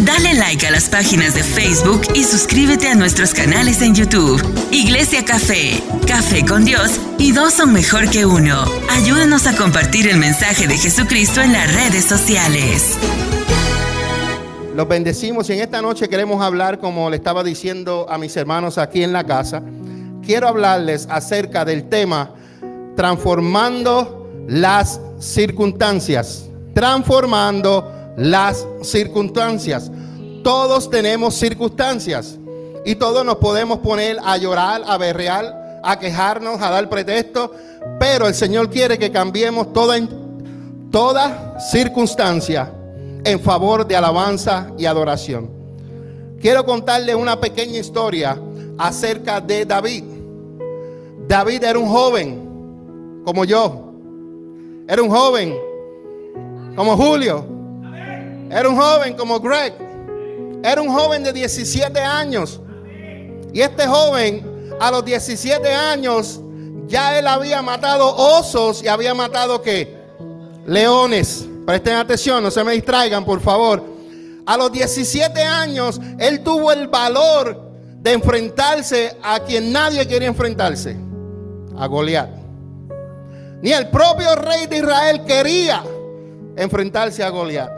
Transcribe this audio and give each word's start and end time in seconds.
Dale 0.00 0.34
like 0.34 0.64
a 0.64 0.70
las 0.70 0.88
páginas 0.88 1.34
de 1.34 1.42
Facebook 1.42 2.02
y 2.14 2.22
suscríbete 2.22 2.88
a 2.88 2.94
nuestros 2.94 3.34
canales 3.34 3.82
en 3.82 3.96
YouTube. 3.96 4.40
Iglesia 4.70 5.24
Café, 5.24 5.82
Café 6.06 6.46
con 6.46 6.64
Dios 6.64 7.00
y 7.18 7.32
dos 7.32 7.54
son 7.54 7.72
mejor 7.72 8.08
que 8.08 8.24
uno. 8.24 8.64
Ayúdanos 8.90 9.48
a 9.48 9.56
compartir 9.56 10.06
el 10.06 10.18
mensaje 10.18 10.68
de 10.68 10.78
Jesucristo 10.78 11.42
en 11.42 11.52
las 11.52 11.74
redes 11.74 12.04
sociales. 12.04 12.96
Los 14.76 14.86
bendecimos 14.86 15.50
y 15.50 15.54
en 15.54 15.60
esta 15.60 15.82
noche 15.82 16.08
queremos 16.08 16.40
hablar, 16.44 16.78
como 16.78 17.10
le 17.10 17.16
estaba 17.16 17.42
diciendo 17.42 18.06
a 18.08 18.18
mis 18.18 18.36
hermanos 18.36 18.78
aquí 18.78 19.02
en 19.02 19.12
la 19.12 19.24
casa, 19.24 19.62
quiero 20.24 20.46
hablarles 20.46 21.08
acerca 21.10 21.64
del 21.64 21.88
tema 21.88 22.34
transformando 22.94 24.30
las 24.46 25.00
circunstancias. 25.18 26.44
Transformando 26.72 27.97
las 28.18 28.66
circunstancias. 28.82 29.90
Todos 30.42 30.90
tenemos 30.90 31.34
circunstancias 31.34 32.36
y 32.84 32.96
todos 32.96 33.24
nos 33.24 33.36
podemos 33.36 33.78
poner 33.78 34.18
a 34.24 34.36
llorar, 34.36 34.82
a 34.86 34.98
berrear, 34.98 35.80
a 35.82 35.98
quejarnos, 35.98 36.60
a 36.60 36.70
dar 36.70 36.88
pretexto, 36.88 37.52
pero 37.98 38.26
el 38.26 38.34
Señor 38.34 38.68
quiere 38.70 38.98
que 38.98 39.12
cambiemos 39.12 39.72
toda, 39.72 39.96
toda 40.90 41.58
circunstancia 41.60 42.72
en 43.24 43.40
favor 43.40 43.86
de 43.86 43.96
alabanza 43.96 44.72
y 44.76 44.86
adoración. 44.86 45.50
Quiero 46.40 46.64
contarle 46.64 47.14
una 47.14 47.40
pequeña 47.40 47.78
historia 47.78 48.40
acerca 48.78 49.40
de 49.40 49.64
David. 49.64 50.04
David 51.26 51.62
era 51.62 51.78
un 51.78 51.88
joven 51.88 53.22
como 53.24 53.44
yo. 53.44 53.92
Era 54.88 55.02
un 55.02 55.10
joven 55.10 55.54
como 56.74 56.96
Julio. 56.96 57.57
Era 58.50 58.68
un 58.68 58.76
joven 58.76 59.14
como 59.14 59.40
Greg. 59.40 59.74
Era 60.62 60.80
un 60.80 60.88
joven 60.88 61.22
de 61.22 61.32
17 61.32 62.00
años. 62.00 62.60
Y 63.52 63.60
este 63.60 63.86
joven 63.86 64.72
a 64.80 64.90
los 64.90 65.04
17 65.04 65.72
años 65.72 66.40
ya 66.86 67.18
él 67.18 67.26
había 67.26 67.62
matado 67.62 68.14
osos 68.16 68.82
y 68.82 68.88
había 68.88 69.14
matado 69.14 69.60
qué? 69.62 69.96
Leones. 70.66 71.46
Presten 71.66 71.96
atención, 71.96 72.42
no 72.42 72.50
se 72.50 72.64
me 72.64 72.72
distraigan, 72.72 73.24
por 73.24 73.40
favor. 73.40 73.82
A 74.46 74.56
los 74.56 74.72
17 74.72 75.42
años 75.42 76.00
él 76.18 76.42
tuvo 76.42 76.72
el 76.72 76.88
valor 76.88 77.68
de 78.00 78.12
enfrentarse 78.12 79.16
a 79.22 79.40
quien 79.40 79.70
nadie 79.70 80.06
quería 80.08 80.28
enfrentarse, 80.28 80.96
a 81.76 81.86
Goliat. 81.86 82.30
Ni 83.60 83.72
el 83.72 83.88
propio 83.90 84.34
rey 84.36 84.66
de 84.66 84.78
Israel 84.78 85.24
quería 85.26 85.82
enfrentarse 86.56 87.22
a 87.22 87.28
Goliat. 87.28 87.77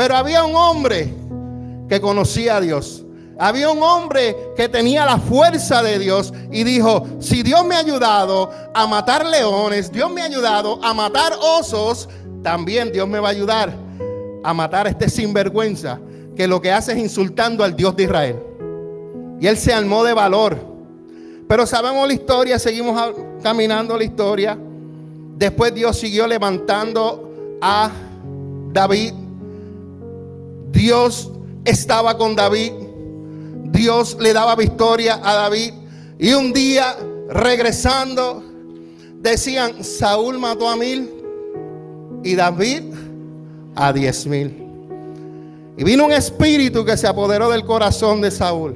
Pero 0.00 0.16
había 0.16 0.44
un 0.46 0.56
hombre 0.56 1.12
que 1.86 2.00
conocía 2.00 2.56
a 2.56 2.60
Dios. 2.62 3.04
Había 3.38 3.68
un 3.68 3.82
hombre 3.82 4.34
que 4.56 4.66
tenía 4.66 5.04
la 5.04 5.18
fuerza 5.18 5.82
de 5.82 5.98
Dios 5.98 6.32
y 6.50 6.64
dijo, 6.64 7.06
si 7.18 7.42
Dios 7.42 7.66
me 7.66 7.74
ha 7.74 7.80
ayudado 7.80 8.50
a 8.72 8.86
matar 8.86 9.26
leones, 9.26 9.92
Dios 9.92 10.10
me 10.10 10.22
ha 10.22 10.24
ayudado 10.24 10.82
a 10.82 10.94
matar 10.94 11.34
osos, 11.38 12.08
también 12.42 12.90
Dios 12.90 13.06
me 13.08 13.20
va 13.20 13.28
a 13.28 13.32
ayudar 13.32 13.74
a 14.42 14.54
matar 14.54 14.86
a 14.86 14.88
este 14.88 15.10
sinvergüenza 15.10 16.00
que 16.34 16.48
lo 16.48 16.62
que 16.62 16.72
hace 16.72 16.92
es 16.92 16.98
insultando 16.98 17.62
al 17.62 17.76
Dios 17.76 17.94
de 17.94 18.04
Israel. 18.04 18.36
Y 19.38 19.48
él 19.48 19.58
se 19.58 19.74
armó 19.74 20.02
de 20.02 20.14
valor. 20.14 20.56
Pero 21.46 21.66
sabemos 21.66 22.08
la 22.08 22.14
historia, 22.14 22.58
seguimos 22.58 22.98
caminando 23.42 23.98
la 23.98 24.04
historia. 24.04 24.56
Después 25.36 25.74
Dios 25.74 25.98
siguió 25.98 26.26
levantando 26.26 27.58
a 27.60 27.90
David. 28.72 29.19
Dios 30.70 31.30
estaba 31.64 32.16
con 32.16 32.36
David. 32.36 32.72
Dios 33.64 34.16
le 34.20 34.32
daba 34.32 34.56
victoria 34.56 35.20
a 35.22 35.34
David. 35.34 35.72
Y 36.18 36.32
un 36.32 36.52
día, 36.52 36.96
regresando, 37.28 38.42
decían, 39.20 39.82
Saúl 39.84 40.38
mató 40.38 40.68
a 40.68 40.76
mil 40.76 41.10
y 42.22 42.34
David 42.34 42.82
a 43.74 43.92
diez 43.92 44.26
mil. 44.26 44.56
Y 45.76 45.84
vino 45.84 46.04
un 46.04 46.12
espíritu 46.12 46.84
que 46.84 46.96
se 46.96 47.06
apoderó 47.06 47.50
del 47.50 47.64
corazón 47.64 48.20
de 48.20 48.30
Saúl 48.30 48.74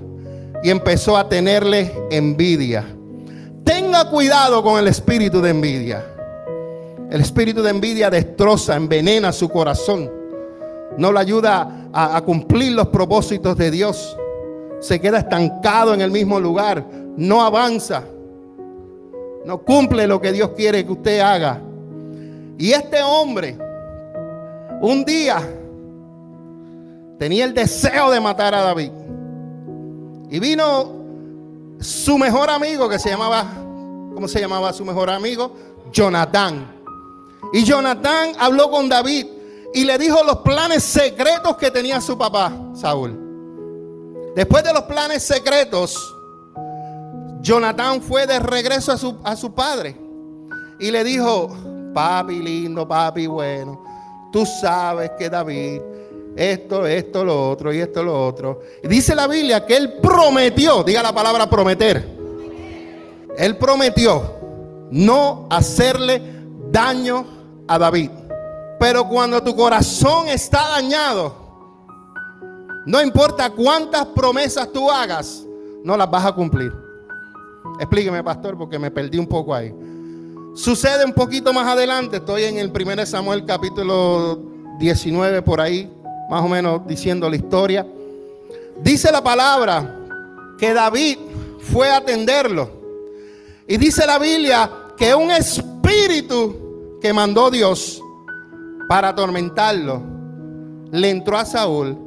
y 0.62 0.70
empezó 0.70 1.16
a 1.18 1.28
tenerle 1.28 1.92
envidia. 2.10 2.86
Tenga 3.64 4.08
cuidado 4.08 4.62
con 4.62 4.78
el 4.78 4.88
espíritu 4.88 5.42
de 5.42 5.50
envidia. 5.50 6.04
El 7.10 7.20
espíritu 7.20 7.62
de 7.62 7.70
envidia 7.70 8.08
destroza, 8.08 8.74
envenena 8.74 9.32
su 9.32 9.48
corazón. 9.48 10.10
No 10.96 11.12
le 11.12 11.20
ayuda 11.20 11.88
a, 11.92 12.16
a, 12.16 12.20
cumplir 12.22 12.72
los 12.72 12.88
propósitos 12.88 13.56
de 13.56 13.70
Dios. 13.70 14.16
Se 14.80 15.00
queda 15.00 15.18
estancado 15.18 15.94
en 15.94 16.00
el 16.00 16.10
mismo 16.10 16.38
lugar. 16.38 16.84
No 17.16 17.42
avanza. 17.42 18.04
No 19.44 19.58
cumple 19.58 20.06
lo 20.06 20.20
que 20.20 20.32
Dios 20.32 20.50
quiere 20.56 20.84
que 20.84 20.92
usted 20.92 21.20
haga. 21.20 21.60
Y 22.58 22.72
este 22.72 23.02
hombre, 23.02 23.58
un 24.80 25.04
día, 25.04 25.38
tenía 27.18 27.44
el 27.44 27.54
deseo 27.54 28.10
de 28.10 28.20
matar 28.20 28.54
a 28.54 28.62
David. 28.62 28.90
Y 30.30 30.38
vino 30.38 30.92
su 31.80 32.16
mejor 32.16 32.48
amigo 32.50 32.88
que 32.88 32.98
se 32.98 33.10
llamaba, 33.10 33.46
¿cómo 34.14 34.26
se 34.28 34.40
llamaba 34.40 34.72
su 34.72 34.84
mejor 34.84 35.10
amigo? 35.10 35.52
Jonatán. 35.92 36.72
Y 37.52 37.64
Jonatán 37.64 38.32
habló 38.38 38.70
con 38.70 38.88
David 38.88 39.26
y 39.74 39.84
le 39.84 39.98
dijo 39.98 40.22
los 40.22 40.38
planes 40.38 40.84
secretos 40.84 41.56
que 41.56 41.68
tenía 41.68 42.00
su 42.00 42.16
papá, 42.16 42.52
Saúl. 42.74 43.18
Después 44.36 44.62
de 44.62 44.72
los 44.72 44.82
planes 44.84 45.24
secretos, 45.24 46.14
Jonatán 47.40 48.00
fue 48.00 48.24
de 48.26 48.38
regreso 48.38 48.92
a 48.92 48.96
su, 48.96 49.18
a 49.24 49.34
su 49.34 49.52
padre 49.52 49.96
y 50.78 50.92
le 50.92 51.02
dijo, 51.02 51.54
papi 51.92 52.38
lindo, 52.38 52.86
papi 52.86 53.26
bueno, 53.26 53.84
tú 54.32 54.46
sabes 54.46 55.10
que 55.18 55.28
David, 55.28 55.80
esto, 56.36 56.86
esto, 56.86 57.24
lo 57.24 57.50
otro 57.50 57.72
y 57.72 57.80
esto, 57.80 58.02
lo 58.04 58.26
otro. 58.26 58.60
Dice 58.84 59.12
la 59.16 59.26
Biblia 59.26 59.66
que 59.66 59.76
él 59.76 59.94
prometió, 60.00 60.84
diga 60.84 61.02
la 61.02 61.12
palabra 61.12 61.50
prometer, 61.50 62.08
él 63.36 63.56
prometió 63.58 64.34
no 64.92 65.48
hacerle 65.50 66.22
daño 66.70 67.26
a 67.66 67.76
David. 67.76 68.10
Pero 68.84 69.08
cuando 69.08 69.42
tu 69.42 69.56
corazón 69.56 70.28
está 70.28 70.68
dañado, 70.68 71.34
no 72.84 73.00
importa 73.00 73.48
cuántas 73.48 74.04
promesas 74.08 74.70
tú 74.70 74.90
hagas, 74.90 75.42
no 75.82 75.96
las 75.96 76.10
vas 76.10 76.26
a 76.26 76.32
cumplir. 76.32 76.70
Explíqueme, 77.80 78.22
pastor, 78.22 78.58
porque 78.58 78.78
me 78.78 78.90
perdí 78.90 79.16
un 79.16 79.26
poco 79.26 79.54
ahí. 79.54 79.74
Sucede 80.54 81.02
un 81.02 81.14
poquito 81.14 81.50
más 81.54 81.66
adelante, 81.66 82.18
estoy 82.18 82.44
en 82.44 82.58
el 82.58 82.70
1 82.70 83.06
Samuel 83.06 83.46
capítulo 83.46 84.38
19 84.78 85.40
por 85.40 85.62
ahí, 85.62 85.90
más 86.28 86.44
o 86.44 86.48
menos 86.48 86.86
diciendo 86.86 87.30
la 87.30 87.36
historia. 87.36 87.86
Dice 88.82 89.10
la 89.10 89.24
palabra 89.24 89.98
que 90.58 90.74
David 90.74 91.16
fue 91.72 91.88
a 91.88 91.96
atenderlo. 91.96 92.70
Y 93.66 93.78
dice 93.78 94.06
la 94.06 94.18
Biblia 94.18 94.70
que 94.94 95.14
un 95.14 95.30
espíritu 95.30 96.98
que 97.00 97.14
mandó 97.14 97.50
Dios 97.50 98.02
para 98.88 99.08
atormentarlo 99.08 100.02
le 100.90 101.10
entró 101.10 101.36
a 101.36 101.44
Saúl 101.44 101.98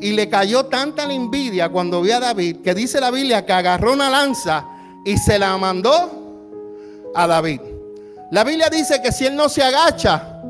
y 0.00 0.12
le 0.12 0.28
cayó 0.28 0.66
tanta 0.66 1.06
la 1.06 1.14
envidia 1.14 1.68
cuando 1.68 2.00
vio 2.00 2.16
a 2.16 2.20
David 2.20 2.58
que 2.62 2.74
dice 2.74 3.00
la 3.00 3.10
Biblia 3.10 3.44
que 3.44 3.52
agarró 3.52 3.92
una 3.92 4.08
lanza 4.08 4.66
y 5.04 5.16
se 5.16 5.38
la 5.38 5.56
mandó 5.58 7.10
a 7.14 7.26
David. 7.26 7.60
La 8.30 8.44
Biblia 8.44 8.68
dice 8.70 9.02
que 9.02 9.10
si 9.10 9.26
él 9.26 9.34
no 9.34 9.48
se 9.48 9.62
agacha, 9.62 10.40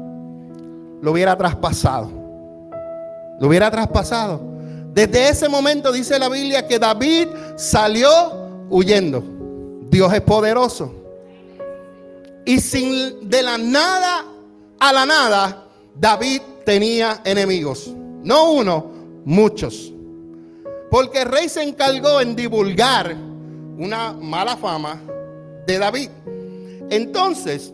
lo 1.00 1.12
hubiera 1.12 1.36
traspasado. 1.36 2.10
Lo 3.40 3.48
hubiera 3.48 3.70
traspasado. 3.70 4.40
Desde 4.92 5.30
ese 5.30 5.48
momento 5.48 5.90
dice 5.90 6.18
la 6.18 6.28
Biblia 6.28 6.66
que 6.66 6.78
David 6.78 7.28
salió 7.56 8.10
huyendo. 8.68 9.24
Dios 9.88 10.12
es 10.12 10.20
poderoso. 10.20 10.94
Y 12.44 12.60
sin 12.60 13.28
de 13.30 13.42
la 13.42 13.56
nada 13.56 14.24
a 14.80 14.92
la 14.92 15.06
nada, 15.06 15.64
David 15.94 16.40
tenía 16.64 17.20
enemigos. 17.24 17.92
No 18.22 18.52
uno, 18.52 18.90
muchos. 19.24 19.92
Porque 20.90 21.22
el 21.22 21.28
rey 21.28 21.48
se 21.48 21.62
encargó 21.62 22.20
en 22.20 22.34
divulgar 22.34 23.14
una 23.78 24.12
mala 24.12 24.56
fama 24.56 25.00
de 25.66 25.78
David. 25.78 26.10
Entonces, 26.90 27.72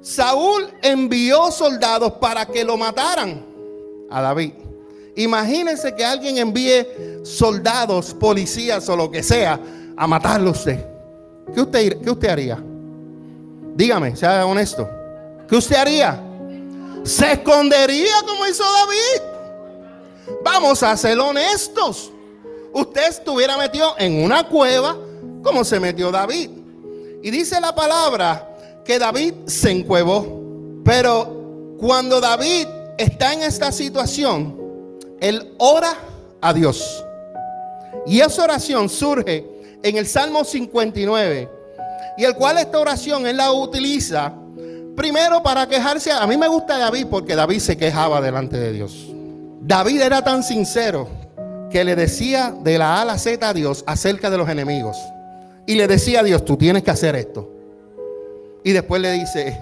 Saúl 0.00 0.68
envió 0.82 1.50
soldados 1.50 2.12
para 2.14 2.46
que 2.46 2.64
lo 2.64 2.76
mataran 2.76 3.44
a 4.10 4.20
David. 4.20 4.52
Imagínense 5.16 5.94
que 5.94 6.04
alguien 6.04 6.38
envíe 6.38 6.86
soldados, 7.22 8.12
policías 8.14 8.88
o 8.88 8.96
lo 8.96 9.10
que 9.10 9.22
sea 9.22 9.60
a 9.96 10.06
matarlo 10.06 10.48
a 10.48 10.52
usted. 10.52 10.86
¿Qué 11.54 11.60
usted, 11.60 12.00
qué 12.02 12.10
usted 12.10 12.28
haría? 12.28 12.62
Dígame, 13.74 14.16
sea 14.16 14.44
honesto. 14.44 14.88
¿Qué 15.48 15.56
usted 15.56 15.76
haría? 15.76 16.25
Se 17.06 17.32
escondería 17.32 18.14
como 18.26 18.46
hizo 18.46 18.64
David. 18.64 20.38
Vamos 20.42 20.82
a 20.82 20.96
ser 20.96 21.18
honestos. 21.20 22.10
Usted 22.72 23.08
estuviera 23.08 23.56
metido 23.56 23.94
en 23.96 24.24
una 24.24 24.48
cueva 24.48 24.96
como 25.42 25.64
se 25.64 25.78
metió 25.78 26.10
David. 26.10 26.50
Y 27.22 27.30
dice 27.30 27.60
la 27.60 27.72
palabra 27.74 28.82
que 28.84 28.98
David 28.98 29.34
se 29.46 29.70
encuevó. 29.70 30.42
Pero 30.84 31.76
cuando 31.78 32.20
David 32.20 32.66
está 32.98 33.32
en 33.32 33.42
esta 33.42 33.70
situación, 33.70 34.98
él 35.20 35.54
ora 35.58 35.96
a 36.40 36.52
Dios. 36.52 37.04
Y 38.04 38.20
esa 38.20 38.42
oración 38.42 38.88
surge 38.88 39.46
en 39.80 39.96
el 39.96 40.08
Salmo 40.08 40.42
59. 40.42 41.48
Y 42.18 42.24
el 42.24 42.34
cual 42.34 42.58
esta 42.58 42.80
oración 42.80 43.28
él 43.28 43.36
la 43.36 43.52
utiliza 43.52 44.34
primero 44.96 45.42
para 45.42 45.66
quejarse. 45.68 46.10
A 46.10 46.26
mí 46.26 46.36
me 46.36 46.48
gusta 46.48 46.78
David 46.78 47.06
porque 47.10 47.36
David 47.36 47.60
se 47.60 47.76
quejaba 47.76 48.20
delante 48.20 48.56
de 48.56 48.72
Dios. 48.72 49.08
David 49.60 50.00
era 50.00 50.22
tan 50.22 50.42
sincero 50.42 51.08
que 51.70 51.84
le 51.84 51.94
decía 51.94 52.54
de 52.62 52.78
la 52.78 52.96
A 52.96 53.02
a 53.02 53.04
la 53.04 53.18
Z 53.18 53.46
a 53.48 53.52
Dios 53.52 53.84
acerca 53.86 54.30
de 54.30 54.38
los 54.38 54.48
enemigos. 54.48 54.96
Y 55.66 55.74
le 55.74 55.86
decía 55.86 56.20
a 56.20 56.22
Dios, 56.22 56.44
tú 56.44 56.56
tienes 56.56 56.82
que 56.82 56.90
hacer 56.90 57.16
esto. 57.16 57.50
Y 58.64 58.72
después 58.72 59.00
le 59.02 59.12
dice, 59.12 59.60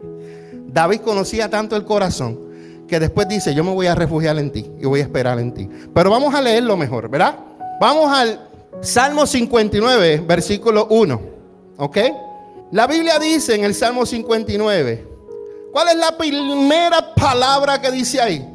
David 0.66 1.00
conocía 1.00 1.50
tanto 1.50 1.76
el 1.76 1.84
corazón 1.84 2.50
que 2.88 2.98
después 2.98 3.28
dice, 3.28 3.54
yo 3.54 3.62
me 3.62 3.72
voy 3.72 3.86
a 3.86 3.94
refugiar 3.94 4.36
en 4.38 4.50
ti 4.50 4.68
y 4.80 4.86
voy 4.86 5.00
a 5.00 5.04
esperar 5.04 5.38
en 5.38 5.52
ti. 5.54 5.68
Pero 5.94 6.10
vamos 6.10 6.34
a 6.34 6.40
leerlo 6.40 6.76
mejor, 6.76 7.08
¿verdad? 7.08 7.36
Vamos 7.80 8.12
al 8.12 8.48
Salmo 8.80 9.26
59, 9.26 10.24
versículo 10.26 10.86
1. 10.90 11.20
¿Ok? 11.78 11.98
La 12.72 12.86
Biblia 12.86 13.18
dice 13.18 13.56
en 13.56 13.64
el 13.64 13.74
Salmo 13.74 14.06
59, 14.06 15.04
¿cuál 15.72 15.88
es 15.88 15.96
la 15.96 16.16
primera 16.16 17.14
palabra 17.14 17.80
que 17.80 17.90
dice 17.90 18.20
ahí? 18.20 18.46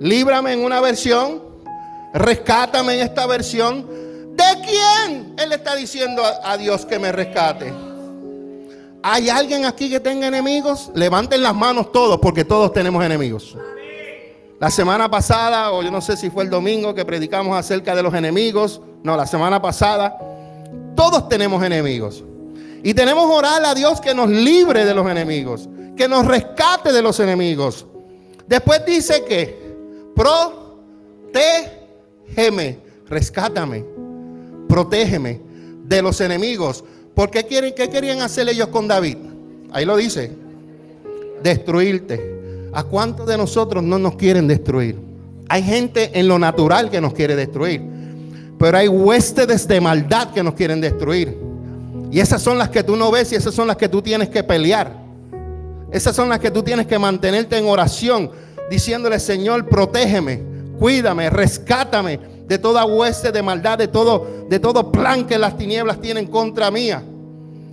Líbrame 0.00 0.52
en 0.52 0.62
una 0.62 0.82
versión, 0.82 1.42
rescátame 2.12 2.96
en 2.96 3.00
esta 3.00 3.26
versión. 3.26 3.86
¿De 4.36 4.44
quién? 4.66 5.34
Él 5.38 5.52
está 5.52 5.74
diciendo 5.76 6.22
a, 6.42 6.56
Dios 6.58 6.84
que 6.84 6.98
me 6.98 7.10
rescate. 7.10 7.72
¿Hay 9.02 9.30
alguien 9.30 9.64
aquí 9.64 9.88
que 9.88 10.00
tenga 10.00 10.26
enemigos? 10.26 10.90
Levanten 10.94 11.42
las 11.42 11.54
manos 11.54 11.90
todos 11.90 12.18
porque 12.20 12.44
todos 12.44 12.70
tenemos 12.70 13.02
enemigos. 13.02 13.56
La 14.60 14.70
semana 14.70 15.10
pasada, 15.10 15.72
o 15.72 15.82
yo 15.82 15.90
no 15.90 16.02
sé 16.02 16.18
si 16.18 16.28
fue 16.28 16.44
el 16.44 16.50
domingo 16.50 16.94
que 16.94 17.04
predicamos 17.06 17.56
acerca 17.56 17.94
de 17.94 18.02
los 18.02 18.12
enemigos. 18.12 18.82
No, 19.02 19.16
la 19.16 19.26
semana 19.26 19.62
pasada. 19.62 20.18
Todos 20.94 21.28
tenemos 21.30 21.62
enemigos. 21.62 22.24
Y 22.84 22.92
tenemos 22.92 23.24
orar 23.30 23.64
a 23.64 23.74
Dios 23.74 23.98
que 23.98 24.14
nos 24.14 24.28
libre 24.28 24.84
de 24.84 24.94
los 24.94 25.10
enemigos. 25.10 25.70
Que 25.96 26.06
nos 26.06 26.26
rescate 26.26 26.92
de 26.92 27.00
los 27.00 27.18
enemigos. 27.18 27.86
Después 28.46 28.84
dice 28.84 29.24
que, 29.24 29.58
protégeme, 30.14 32.78
rescátame, 33.08 33.86
protégeme 34.68 35.40
de 35.82 36.02
los 36.02 36.20
enemigos. 36.20 36.84
¿Por 37.14 37.30
qué, 37.30 37.44
quieren, 37.44 37.72
qué 37.74 37.88
querían 37.88 38.20
hacer 38.20 38.46
ellos 38.50 38.68
con 38.68 38.86
David? 38.86 39.16
Ahí 39.72 39.86
lo 39.86 39.96
dice. 39.96 40.30
Destruirte. 41.42 42.68
¿A 42.74 42.84
cuántos 42.84 43.26
de 43.26 43.38
nosotros 43.38 43.82
no 43.82 43.98
nos 43.98 44.16
quieren 44.16 44.46
destruir? 44.46 45.00
Hay 45.48 45.62
gente 45.62 46.10
en 46.12 46.28
lo 46.28 46.38
natural 46.38 46.90
que 46.90 47.00
nos 47.00 47.14
quiere 47.14 47.34
destruir. 47.34 47.80
Pero 48.58 48.76
hay 48.76 48.88
huestes 48.88 49.66
de 49.66 49.80
maldad 49.80 50.34
que 50.34 50.42
nos 50.42 50.52
quieren 50.52 50.82
destruir. 50.82 51.53
Y 52.14 52.20
esas 52.20 52.40
son 52.40 52.58
las 52.58 52.68
que 52.68 52.84
tú 52.84 52.94
no 52.94 53.10
ves 53.10 53.32
y 53.32 53.34
esas 53.34 53.52
son 53.52 53.66
las 53.66 53.76
que 53.76 53.88
tú 53.88 54.00
tienes 54.00 54.28
que 54.28 54.44
pelear. 54.44 54.88
Esas 55.90 56.14
son 56.14 56.28
las 56.28 56.38
que 56.38 56.48
tú 56.48 56.62
tienes 56.62 56.86
que 56.86 56.96
mantenerte 56.96 57.58
en 57.58 57.66
oración, 57.66 58.30
diciéndole, 58.70 59.18
Señor, 59.18 59.68
protégeme, 59.68 60.40
cuídame, 60.78 61.28
rescátame 61.28 62.20
de 62.46 62.56
toda 62.56 62.84
hueste 62.84 63.32
de 63.32 63.42
maldad, 63.42 63.78
de 63.78 63.88
todo, 63.88 64.46
de 64.48 64.60
todo 64.60 64.92
plan 64.92 65.26
que 65.26 65.36
las 65.36 65.58
tinieblas 65.58 66.00
tienen 66.00 66.28
contra 66.28 66.70
mía. 66.70 67.02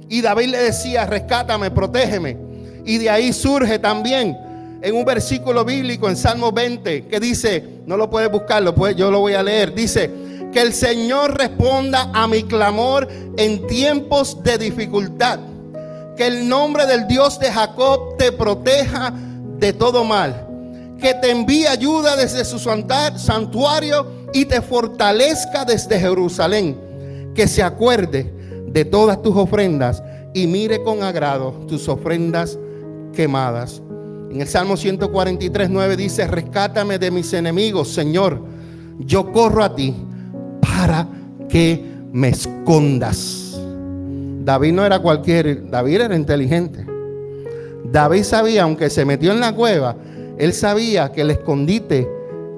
Y 0.09 0.21
David 0.21 0.47
le 0.47 0.57
decía, 0.57 1.05
rescátame, 1.05 1.69
protégeme. 1.69 2.35
Y 2.83 2.97
de 2.97 3.11
ahí 3.11 3.33
surge 3.33 3.77
también 3.77 4.35
en 4.81 4.95
un 4.95 5.05
versículo 5.05 5.63
bíblico 5.63 6.09
en 6.09 6.17
Salmo 6.17 6.51
20 6.51 7.05
que 7.05 7.19
dice, 7.19 7.63
no 7.85 7.95
lo 7.95 8.09
puedes 8.09 8.31
buscarlo, 8.31 8.73
pues 8.73 8.95
yo 8.95 9.11
lo 9.11 9.19
voy 9.19 9.35
a 9.35 9.43
leer, 9.43 9.75
dice, 9.75 10.09
que 10.51 10.61
el 10.61 10.73
Señor 10.73 11.37
responda 11.37 12.11
a 12.13 12.27
mi 12.27 12.43
clamor 12.43 13.07
en 13.37 13.65
tiempos 13.67 14.43
de 14.43 14.57
dificultad. 14.57 15.39
Que 16.17 16.27
el 16.27 16.47
nombre 16.47 16.85
del 16.85 17.07
Dios 17.07 17.39
de 17.39 17.51
Jacob 17.51 18.17
te 18.17 18.31
proteja 18.31 19.13
de 19.57 19.73
todo 19.73 20.03
mal. 20.03 20.47
Que 20.99 21.13
te 21.15 21.31
envíe 21.31 21.65
ayuda 21.65 22.15
desde 22.15 22.45
su 22.45 22.59
santuario 22.59 24.05
y 24.33 24.45
te 24.45 24.61
fortalezca 24.61 25.65
desde 25.65 25.99
Jerusalén. 25.99 27.31
Que 27.33 27.47
se 27.47 27.63
acuerde 27.63 28.31
de 28.67 28.85
todas 28.85 29.21
tus 29.21 29.35
ofrendas 29.35 30.03
y 30.33 30.47
mire 30.47 30.83
con 30.83 31.01
agrado 31.01 31.51
tus 31.67 31.87
ofrendas 31.87 32.59
quemadas. 33.13 33.81
En 34.29 34.39
el 34.41 34.47
Salmo 34.47 34.77
143, 34.77 35.69
9 35.69 35.97
dice, 35.97 36.27
rescátame 36.27 36.97
de 36.97 37.11
mis 37.11 37.33
enemigos, 37.33 37.89
Señor. 37.93 38.41
Yo 38.99 39.31
corro 39.31 39.63
a 39.63 39.75
ti 39.75 39.95
para 40.81 41.05
que 41.47 41.79
me 42.11 42.29
escondas. 42.29 43.55
David 44.43 44.73
no 44.73 44.83
era 44.83 44.97
cualquier, 44.97 45.69
David 45.69 46.01
era 46.01 46.15
inteligente. 46.15 46.83
David 47.83 48.23
sabía, 48.23 48.63
aunque 48.63 48.89
se 48.89 49.05
metió 49.05 49.31
en 49.31 49.41
la 49.41 49.53
cueva, 49.53 49.95
él 50.39 50.53
sabía 50.53 51.11
que 51.11 51.21
el 51.21 51.29
escondite 51.29 52.09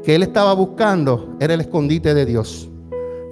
que 0.05 0.15
él 0.15 0.23
estaba 0.23 0.53
buscando 0.53 1.35
era 1.41 1.53
el 1.53 1.59
escondite 1.59 2.13
de 2.13 2.25
Dios. 2.25 2.69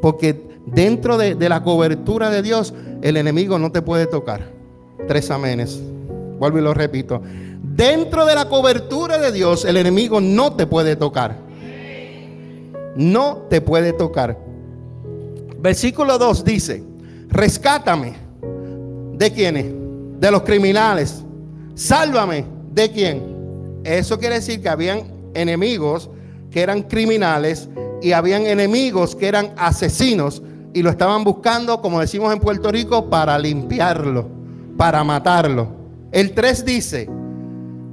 Porque 0.02 0.60
dentro 0.66 1.18
de, 1.18 1.36
de 1.36 1.48
la 1.48 1.64
cobertura 1.64 2.30
de 2.30 2.42
Dios, 2.42 2.74
el 3.02 3.16
enemigo 3.16 3.58
no 3.60 3.72
te 3.72 3.82
puede 3.82 4.08
tocar. 4.08 4.42
Tres 5.08 5.32
amenes. 5.32 5.82
Vuelvo 6.38 6.58
y 6.58 6.62
lo 6.64 6.74
repito. 6.74 7.22
Dentro 7.64 8.26
de 8.26 8.36
la 8.36 8.50
cobertura 8.50 9.20
de 9.20 9.32
Dios, 9.32 9.64
el 9.64 9.78
enemigo 9.78 10.20
no 10.20 10.52
te 10.52 10.68
puede 10.68 10.98
tocar. 10.98 11.38
No 12.98 13.46
te 13.50 13.62
puede 13.62 13.94
tocar. 13.94 14.51
Versículo 15.62 16.18
2 16.18 16.44
dice, 16.44 16.84
rescátame. 17.30 18.14
¿De 19.14 19.32
quiénes? 19.32 19.66
De 20.20 20.32
los 20.32 20.42
criminales. 20.42 21.24
Sálvame. 21.76 22.46
¿De 22.72 22.90
quién? 22.90 23.82
Eso 23.84 24.18
quiere 24.18 24.36
decir 24.36 24.62
que 24.62 24.70
habían 24.70 25.04
enemigos 25.34 26.10
que 26.50 26.62
eran 26.62 26.84
criminales 26.84 27.70
y 28.02 28.12
habían 28.12 28.46
enemigos 28.46 29.16
que 29.16 29.28
eran 29.28 29.54
asesinos 29.58 30.42
y 30.74 30.82
lo 30.82 30.90
estaban 30.90 31.24
buscando, 31.24 31.82
como 31.82 32.00
decimos 32.00 32.34
en 32.34 32.40
Puerto 32.40 32.72
Rico, 32.72 33.10
para 33.10 33.38
limpiarlo, 33.38 34.28
para 34.78 35.04
matarlo. 35.04 35.68
El 36.12 36.34
3 36.34 36.66
dice, 36.66 37.10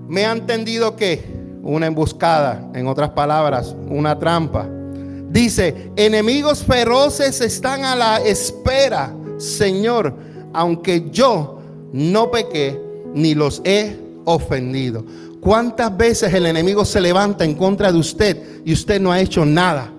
me 0.08 0.24
ha 0.24 0.32
entendido 0.32 0.96
que 0.96 1.38
una 1.62 1.86
emboscada, 1.86 2.70
en 2.74 2.86
otras 2.86 3.10
palabras, 3.10 3.76
una 3.88 4.18
trampa. 4.18 4.68
Dice, 5.28 5.90
enemigos 5.96 6.64
feroces 6.64 7.40
están 7.40 7.84
a 7.84 7.94
la 7.94 8.18
espera, 8.18 9.14
Señor, 9.38 10.14
aunque 10.52 11.08
yo 11.10 11.60
no 11.92 12.30
pequé 12.30 12.80
ni 13.14 13.34
los 13.34 13.60
he 13.64 13.98
ofendido. 14.24 15.04
¿Cuántas 15.40 15.96
veces 15.96 16.32
el 16.32 16.46
enemigo 16.46 16.84
se 16.84 17.00
levanta 17.00 17.44
en 17.44 17.54
contra 17.54 17.92
de 17.92 17.98
usted 17.98 18.62
y 18.64 18.72
usted 18.72 19.00
no 19.00 19.12
ha 19.12 19.20
hecho 19.20 19.44
nada? 19.44 19.92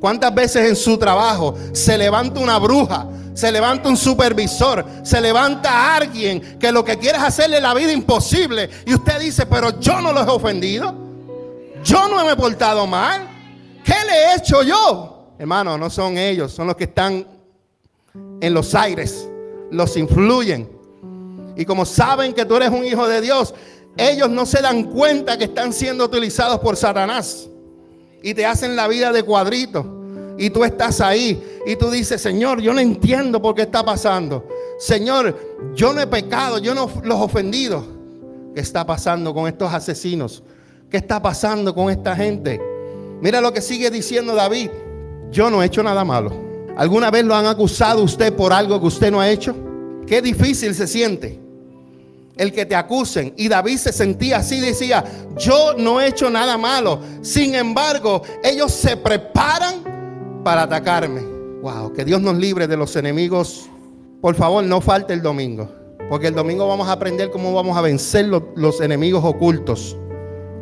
¿Cuántas 0.00 0.34
veces 0.34 0.68
en 0.68 0.76
su 0.76 0.98
trabajo 0.98 1.54
se 1.72 1.96
levanta 1.96 2.40
una 2.40 2.58
bruja 2.58 3.08
se 3.36 3.52
levanta 3.52 3.90
un 3.90 3.98
supervisor, 3.98 4.84
se 5.02 5.20
levanta 5.20 5.94
alguien 5.94 6.58
que 6.58 6.72
lo 6.72 6.82
que 6.82 6.96
quiere 6.96 7.18
es 7.18 7.24
hacerle 7.24 7.60
la 7.60 7.74
vida 7.74 7.92
imposible. 7.92 8.70
Y 8.86 8.94
usted 8.94 9.20
dice, 9.20 9.44
pero 9.44 9.78
yo 9.78 10.00
no 10.00 10.10
los 10.10 10.26
he 10.26 10.30
ofendido. 10.30 10.94
Yo 11.84 12.08
no 12.08 12.24
me 12.24 12.32
he 12.32 12.36
portado 12.36 12.86
mal. 12.86 13.35
¿Qué 13.86 13.94
le 14.04 14.12
he 14.12 14.36
hecho 14.36 14.64
yo? 14.64 15.36
Hermano, 15.38 15.78
no 15.78 15.88
son 15.88 16.18
ellos, 16.18 16.50
son 16.50 16.66
los 16.66 16.74
que 16.74 16.84
están 16.84 17.24
en 18.40 18.52
los 18.52 18.74
aires, 18.74 19.28
los 19.70 19.96
influyen. 19.96 20.68
Y 21.56 21.64
como 21.64 21.86
saben 21.86 22.32
que 22.32 22.44
tú 22.44 22.56
eres 22.56 22.70
un 22.70 22.84
hijo 22.84 23.06
de 23.06 23.20
Dios, 23.20 23.54
ellos 23.96 24.28
no 24.28 24.44
se 24.44 24.60
dan 24.60 24.90
cuenta 24.90 25.38
que 25.38 25.44
están 25.44 25.72
siendo 25.72 26.04
utilizados 26.04 26.58
por 26.58 26.76
Satanás. 26.76 27.48
Y 28.24 28.34
te 28.34 28.44
hacen 28.44 28.74
la 28.74 28.88
vida 28.88 29.12
de 29.12 29.22
cuadrito. 29.22 29.86
Y 30.36 30.50
tú 30.50 30.64
estás 30.64 31.00
ahí 31.00 31.60
y 31.64 31.76
tú 31.76 31.88
dices, 31.88 32.20
Señor, 32.20 32.60
yo 32.60 32.74
no 32.74 32.80
entiendo 32.80 33.40
por 33.40 33.54
qué 33.54 33.62
está 33.62 33.84
pasando. 33.84 34.48
Señor, 34.80 35.38
yo 35.76 35.92
no 35.92 36.00
he 36.00 36.08
pecado, 36.08 36.58
yo 36.58 36.74
no 36.74 36.90
los 37.04 37.20
he 37.20 37.22
ofendido. 37.22 37.86
¿Qué 38.52 38.60
está 38.60 38.84
pasando 38.84 39.32
con 39.32 39.46
estos 39.46 39.72
asesinos? 39.72 40.42
¿Qué 40.90 40.96
está 40.96 41.22
pasando 41.22 41.72
con 41.72 41.88
esta 41.88 42.16
gente? 42.16 42.60
Mira 43.20 43.40
lo 43.40 43.52
que 43.52 43.60
sigue 43.60 43.90
diciendo 43.90 44.34
David. 44.34 44.70
Yo 45.30 45.50
no 45.50 45.62
he 45.62 45.66
hecho 45.66 45.82
nada 45.82 46.04
malo. 46.04 46.32
¿Alguna 46.76 47.10
vez 47.10 47.24
lo 47.24 47.34
han 47.34 47.46
acusado 47.46 48.02
usted 48.02 48.34
por 48.34 48.52
algo 48.52 48.80
que 48.80 48.86
usted 48.86 49.10
no 49.10 49.20
ha 49.20 49.30
hecho? 49.30 49.54
Qué 50.06 50.20
difícil 50.22 50.74
se 50.74 50.86
siente. 50.86 51.40
el 52.36 52.52
que 52.52 52.66
te 52.66 52.74
acusen. 52.74 53.32
Y 53.36 53.48
David 53.48 53.78
se 53.78 53.92
sentía 53.92 54.38
así, 54.38 54.60
decía, 54.60 55.04
yo 55.36 55.74
no 55.76 56.00
he 56.00 56.08
hecho 56.08 56.30
nada 56.30 56.56
malo. 56.58 57.00
Sin 57.22 57.54
embargo, 57.54 58.22
ellos 58.44 58.72
se 58.72 58.96
preparan 58.96 60.42
para 60.44 60.62
atacarme. 60.62 61.22
Wow, 61.62 61.92
que 61.92 62.04
Dios 62.04 62.20
nos 62.20 62.36
libre 62.36 62.66
de 62.66 62.76
los 62.76 62.94
enemigos. 62.96 63.68
Por 64.20 64.34
favor, 64.34 64.62
no 64.64 64.80
falte 64.80 65.14
el 65.14 65.22
domingo. 65.22 65.68
Porque 66.08 66.28
el 66.28 66.34
domingo 66.34 66.68
vamos 66.68 66.88
a 66.88 66.92
aprender 66.92 67.30
cómo 67.30 67.52
vamos 67.52 67.76
a 67.76 67.80
vencer 67.80 68.26
los, 68.26 68.42
los 68.54 68.80
enemigos 68.80 69.24
ocultos. 69.24 69.96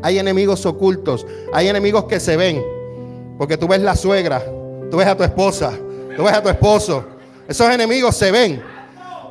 Hay 0.05 0.21
enemigos 0.21 0.65
ocultos. 0.67 1.27
Hay 1.53 1.67
enemigos 1.67 2.05
que 2.05 2.21
se 2.21 2.37
ven. 2.37 2.63
Porque 3.37 3.57
tú 3.57 3.67
ves 3.67 3.81
la 3.81 3.97
suegra, 3.97 4.41
tú 4.89 4.99
ves 4.99 5.09
a 5.09 5.17
tu 5.17 5.25
esposa, 5.25 5.73
tú 6.17 6.23
ves 6.23 6.33
a 6.33 6.41
tu 6.41 6.49
esposo. 6.49 7.05
Esos 7.49 7.69
enemigos 7.69 8.17
se 8.17 8.31
ven. 8.31 8.63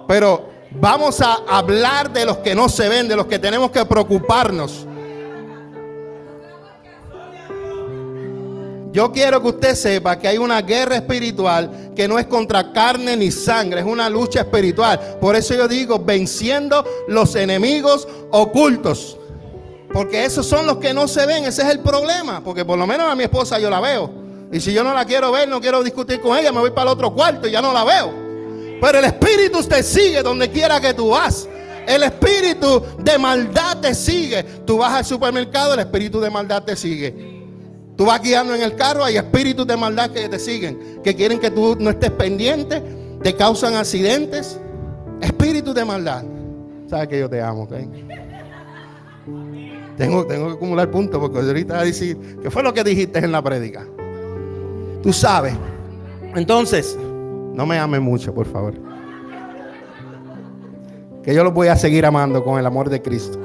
Pero 0.09 0.53
Vamos 0.79 1.21
a 1.21 1.35
hablar 1.47 2.11
de 2.11 2.25
los 2.25 2.37
que 2.37 2.55
no 2.55 2.67
se 2.67 2.89
ven, 2.89 3.07
de 3.07 3.15
los 3.15 3.27
que 3.27 3.37
tenemos 3.37 3.69
que 3.71 3.85
preocuparnos. 3.85 4.87
Yo 8.91 9.11
quiero 9.11 9.41
que 9.41 9.47
usted 9.47 9.75
sepa 9.75 10.19
que 10.19 10.27
hay 10.27 10.37
una 10.37 10.61
guerra 10.61 10.95
espiritual 10.95 11.91
que 11.95 12.07
no 12.07 12.19
es 12.19 12.27
contra 12.27 12.71
carne 12.71 13.17
ni 13.17 13.31
sangre, 13.31 13.79
es 13.79 13.85
una 13.85 14.09
lucha 14.09 14.41
espiritual. 14.41 15.17
Por 15.19 15.35
eso 15.35 15.55
yo 15.55 15.67
digo, 15.67 15.99
venciendo 15.99 16.85
los 17.07 17.35
enemigos 17.35 18.07
ocultos. 18.31 19.17
Porque 19.93 20.25
esos 20.25 20.45
son 20.47 20.65
los 20.65 20.77
que 20.77 20.93
no 20.93 21.07
se 21.07 21.25
ven, 21.27 21.45
ese 21.45 21.61
es 21.61 21.69
el 21.69 21.79
problema. 21.79 22.43
Porque 22.43 22.65
por 22.65 22.77
lo 22.77 22.87
menos 22.87 23.09
a 23.09 23.15
mi 23.15 23.23
esposa 23.23 23.59
yo 23.59 23.69
la 23.69 23.79
veo. 23.79 24.09
Y 24.51 24.59
si 24.59 24.73
yo 24.73 24.83
no 24.83 24.93
la 24.93 25.05
quiero 25.05 25.31
ver, 25.31 25.47
no 25.47 25.61
quiero 25.61 25.83
discutir 25.83 26.19
con 26.19 26.37
ella, 26.37 26.51
me 26.51 26.59
voy 26.59 26.71
para 26.71 26.83
el 26.83 26.87
otro 26.89 27.13
cuarto 27.13 27.47
y 27.47 27.51
ya 27.51 27.61
no 27.61 27.71
la 27.71 27.83
veo. 27.83 28.11
Pero 28.81 28.99
el 28.99 29.05
espíritu 29.05 29.63
te 29.63 29.81
sigue 29.83 30.21
donde 30.23 30.49
quiera 30.49 30.81
que 30.81 30.93
tú 30.93 31.09
vas. 31.09 31.47
El 31.87 32.03
espíritu 32.03 32.83
de 32.99 33.17
maldad 33.17 33.79
te 33.81 33.93
sigue. 33.93 34.43
Tú 34.65 34.77
vas 34.77 34.93
al 34.93 35.05
supermercado, 35.05 35.73
el 35.75 35.81
espíritu 35.81 36.19
de 36.19 36.29
maldad 36.29 36.63
te 36.63 36.75
sigue. 36.75 37.33
Tú 37.95 38.05
vas 38.05 38.21
guiando 38.21 38.55
en 38.55 38.63
el 38.63 38.75
carro, 38.75 39.03
hay 39.03 39.17
espíritus 39.17 39.67
de 39.67 39.77
maldad 39.77 40.09
que 40.09 40.27
te 40.27 40.39
siguen, 40.39 41.01
que 41.03 41.15
quieren 41.15 41.39
que 41.39 41.51
tú 41.51 41.75
no 41.79 41.91
estés 41.91 42.09
pendiente, 42.11 42.81
te 43.21 43.35
causan 43.35 43.75
accidentes. 43.75 44.59
Espíritu 45.21 45.73
de 45.73 45.85
maldad. 45.85 46.23
Sabes 46.89 47.07
que 47.07 47.19
yo 47.19 47.29
te 47.29 47.41
amo, 47.41 47.63
¿ok? 47.63 47.73
Tengo, 49.97 50.25
tengo 50.25 50.47
que 50.47 50.53
acumular 50.53 50.89
puntos 50.89 51.19
porque 51.19 51.39
ahorita 51.39 51.75
va 51.75 51.81
a 51.81 51.85
decir, 51.85 52.17
¿qué 52.41 52.49
fue 52.49 52.63
lo 52.63 52.73
que 52.73 52.83
dijiste 52.83 53.19
en 53.19 53.31
la 53.31 53.41
prédica? 53.41 53.85
Tú 55.03 55.13
sabes. 55.13 55.53
Entonces, 56.35 56.97
no 57.53 57.65
me 57.65 57.77
ame 57.77 57.99
mucho, 57.99 58.33
por 58.33 58.47
favor. 58.47 58.73
Que 61.23 61.33
yo 61.33 61.43
los 61.43 61.53
voy 61.53 61.67
a 61.67 61.75
seguir 61.75 62.05
amando 62.05 62.43
con 62.43 62.59
el 62.59 62.65
amor 62.65 62.89
de 62.89 63.01
Cristo. 63.01 63.39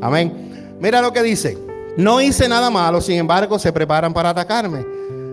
Amén. 0.00 0.76
Mira 0.80 1.00
lo 1.02 1.12
que 1.12 1.22
dice. 1.22 1.58
No 1.96 2.20
hice 2.20 2.48
nada 2.48 2.70
malo, 2.70 3.00
sin 3.00 3.18
embargo 3.18 3.58
se 3.58 3.72
preparan 3.72 4.14
para 4.14 4.30
atacarme. 4.30 4.84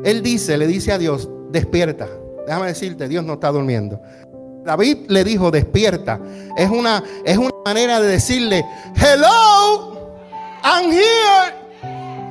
Él 0.04 0.22
dice, 0.22 0.58
le 0.58 0.68
dice 0.68 0.92
a 0.92 0.98
Dios, 0.98 1.30
despierta. 1.52 2.08
Déjame 2.46 2.68
decirte, 2.68 3.08
Dios 3.08 3.24
no 3.24 3.34
está 3.34 3.50
durmiendo. 3.50 4.02
David 4.66 5.06
le 5.08 5.24
dijo, 5.24 5.52
despierta. 5.52 6.20
Es 6.58 6.70
una, 6.70 7.04
es 7.24 7.38
una 7.38 7.52
manera 7.66 8.02
de 8.02 8.08
decirle, 8.08 8.66
hello, 8.96 9.89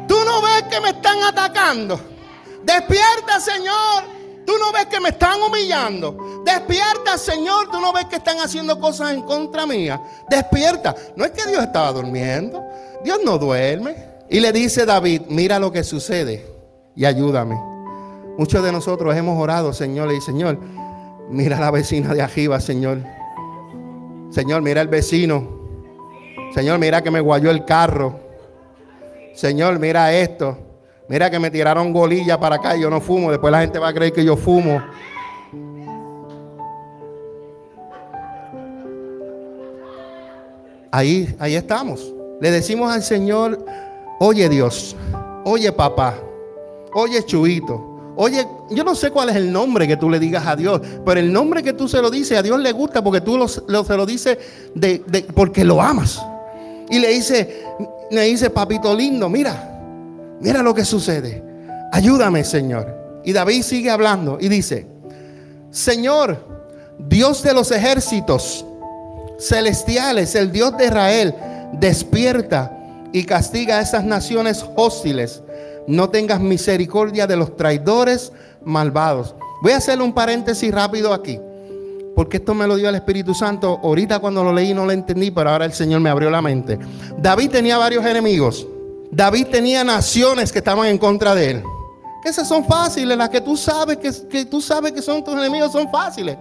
Tú 0.06 0.16
no 0.24 0.42
ves 0.42 0.62
que 0.70 0.80
me 0.80 0.90
están 0.90 1.22
atacando. 1.22 2.00
Despierta, 2.64 3.40
Señor. 3.40 4.04
Tú 4.46 4.54
no 4.58 4.72
ves 4.72 4.86
que 4.86 5.00
me 5.00 5.10
están 5.10 5.42
humillando. 5.42 6.42
Despierta, 6.44 7.18
Señor. 7.18 7.70
Tú 7.70 7.80
no 7.80 7.92
ves 7.92 8.06
que 8.06 8.16
están 8.16 8.38
haciendo 8.38 8.80
cosas 8.80 9.12
en 9.12 9.22
contra 9.22 9.66
mía. 9.66 10.00
Despierta. 10.28 10.94
No 11.16 11.24
es 11.24 11.32
que 11.32 11.46
Dios 11.46 11.62
estaba 11.62 11.92
durmiendo. 11.92 12.64
Dios 13.04 13.18
no 13.24 13.38
duerme. 13.38 14.08
Y 14.30 14.40
le 14.40 14.52
dice 14.52 14.84
David, 14.86 15.22
mira 15.28 15.58
lo 15.58 15.72
que 15.72 15.84
sucede 15.84 16.46
y 16.94 17.04
ayúdame. 17.04 17.56
Muchos 18.36 18.62
de 18.62 18.72
nosotros 18.72 19.16
hemos 19.16 19.40
orado, 19.40 19.72
Señor, 19.72 20.12
y 20.12 20.20
Señor, 20.20 20.58
mira 21.28 21.56
a 21.56 21.60
la 21.60 21.70
vecina 21.70 22.14
de 22.14 22.22
arriba, 22.22 22.60
Señor. 22.60 23.02
Señor, 24.30 24.62
mira 24.62 24.80
el 24.80 24.88
vecino. 24.88 25.58
Señor, 26.54 26.78
mira 26.78 27.02
que 27.02 27.10
me 27.10 27.20
guayó 27.20 27.50
el 27.50 27.64
carro. 27.64 28.27
Señor, 29.38 29.78
mira 29.78 30.12
esto. 30.12 30.58
Mira 31.08 31.30
que 31.30 31.38
me 31.38 31.48
tiraron 31.48 31.92
golilla 31.92 32.40
para 32.40 32.56
acá 32.56 32.76
y 32.76 32.80
yo 32.80 32.90
no 32.90 33.00
fumo. 33.00 33.30
Después 33.30 33.52
la 33.52 33.60
gente 33.60 33.78
va 33.78 33.86
a 33.86 33.94
creer 33.94 34.12
que 34.12 34.24
yo 34.24 34.36
fumo. 34.36 34.82
Ahí, 40.90 41.36
ahí 41.38 41.54
estamos. 41.54 42.12
Le 42.40 42.50
decimos 42.50 42.92
al 42.92 43.04
Señor, 43.04 43.64
oye 44.18 44.48
Dios, 44.48 44.96
oye 45.44 45.70
papá, 45.70 46.16
oye 46.94 47.24
Chuito, 47.24 48.14
oye, 48.16 48.44
yo 48.70 48.82
no 48.82 48.96
sé 48.96 49.12
cuál 49.12 49.28
es 49.28 49.36
el 49.36 49.52
nombre 49.52 49.86
que 49.86 49.96
tú 49.96 50.10
le 50.10 50.18
digas 50.18 50.48
a 50.48 50.56
Dios, 50.56 50.80
pero 51.06 51.20
el 51.20 51.32
nombre 51.32 51.62
que 51.62 51.74
tú 51.74 51.86
se 51.86 52.02
lo 52.02 52.10
dices 52.10 52.36
a 52.36 52.42
Dios 52.42 52.58
le 52.58 52.72
gusta 52.72 53.04
porque 53.04 53.20
tú 53.20 53.38
lo, 53.38 53.46
se 53.46 53.96
lo 53.96 54.04
dices 54.04 54.36
de, 54.74 55.04
porque 55.32 55.64
lo 55.64 55.80
amas. 55.80 56.20
Y 56.90 56.98
le 56.98 57.08
dice, 57.08 57.67
le 58.10 58.22
dice, 58.22 58.50
papito 58.50 58.94
lindo, 58.94 59.28
mira, 59.28 59.68
Mira 60.40 60.62
lo 60.62 60.74
que 60.74 60.84
sucede. 60.84 61.42
Ayúdame, 61.92 62.44
Señor. 62.44 62.96
Y 63.24 63.32
David 63.32 63.62
sigue 63.62 63.90
hablando 63.90 64.38
y 64.40 64.48
dice, 64.48 64.86
Señor, 65.70 66.38
Dios 66.98 67.42
de 67.42 67.52
los 67.52 67.70
ejércitos 67.70 68.64
celestiales, 69.38 70.34
el 70.34 70.52
Dios 70.52 70.76
de 70.76 70.86
Israel, 70.86 71.34
despierta 71.72 72.76
y 73.12 73.24
castiga 73.24 73.78
a 73.78 73.82
esas 73.82 74.04
naciones 74.04 74.64
hostiles. 74.76 75.42
No 75.86 76.10
tengas 76.10 76.40
misericordia 76.40 77.26
de 77.26 77.36
los 77.36 77.56
traidores 77.56 78.32
malvados. 78.64 79.34
Voy 79.62 79.72
a 79.72 79.78
hacer 79.78 80.00
un 80.00 80.12
paréntesis 80.12 80.72
rápido 80.72 81.12
aquí. 81.12 81.40
Porque 82.18 82.38
esto 82.38 82.52
me 82.52 82.66
lo 82.66 82.74
dio 82.74 82.88
el 82.88 82.96
Espíritu 82.96 83.32
Santo. 83.32 83.78
Ahorita 83.80 84.18
cuando 84.18 84.42
lo 84.42 84.52
leí 84.52 84.74
no 84.74 84.84
lo 84.84 84.90
entendí, 84.90 85.30
pero 85.30 85.50
ahora 85.50 85.66
el 85.66 85.72
Señor 85.72 86.00
me 86.00 86.10
abrió 86.10 86.28
la 86.30 86.42
mente. 86.42 86.76
David 87.16 87.48
tenía 87.48 87.78
varios 87.78 88.04
enemigos. 88.04 88.66
David 89.12 89.46
tenía 89.52 89.84
naciones 89.84 90.50
que 90.50 90.58
estaban 90.58 90.88
en 90.88 90.98
contra 90.98 91.32
de 91.36 91.52
él. 91.52 91.62
Esas 92.24 92.48
son 92.48 92.64
fáciles, 92.64 93.16
las 93.16 93.28
que 93.28 93.40
tú 93.40 93.56
sabes 93.56 93.98
que, 93.98 94.10
que 94.28 94.44
tú 94.46 94.60
sabes 94.60 94.90
que 94.90 95.00
son 95.00 95.22
tus 95.22 95.32
enemigos 95.34 95.70
son 95.70 95.88
fáciles. 95.92 96.36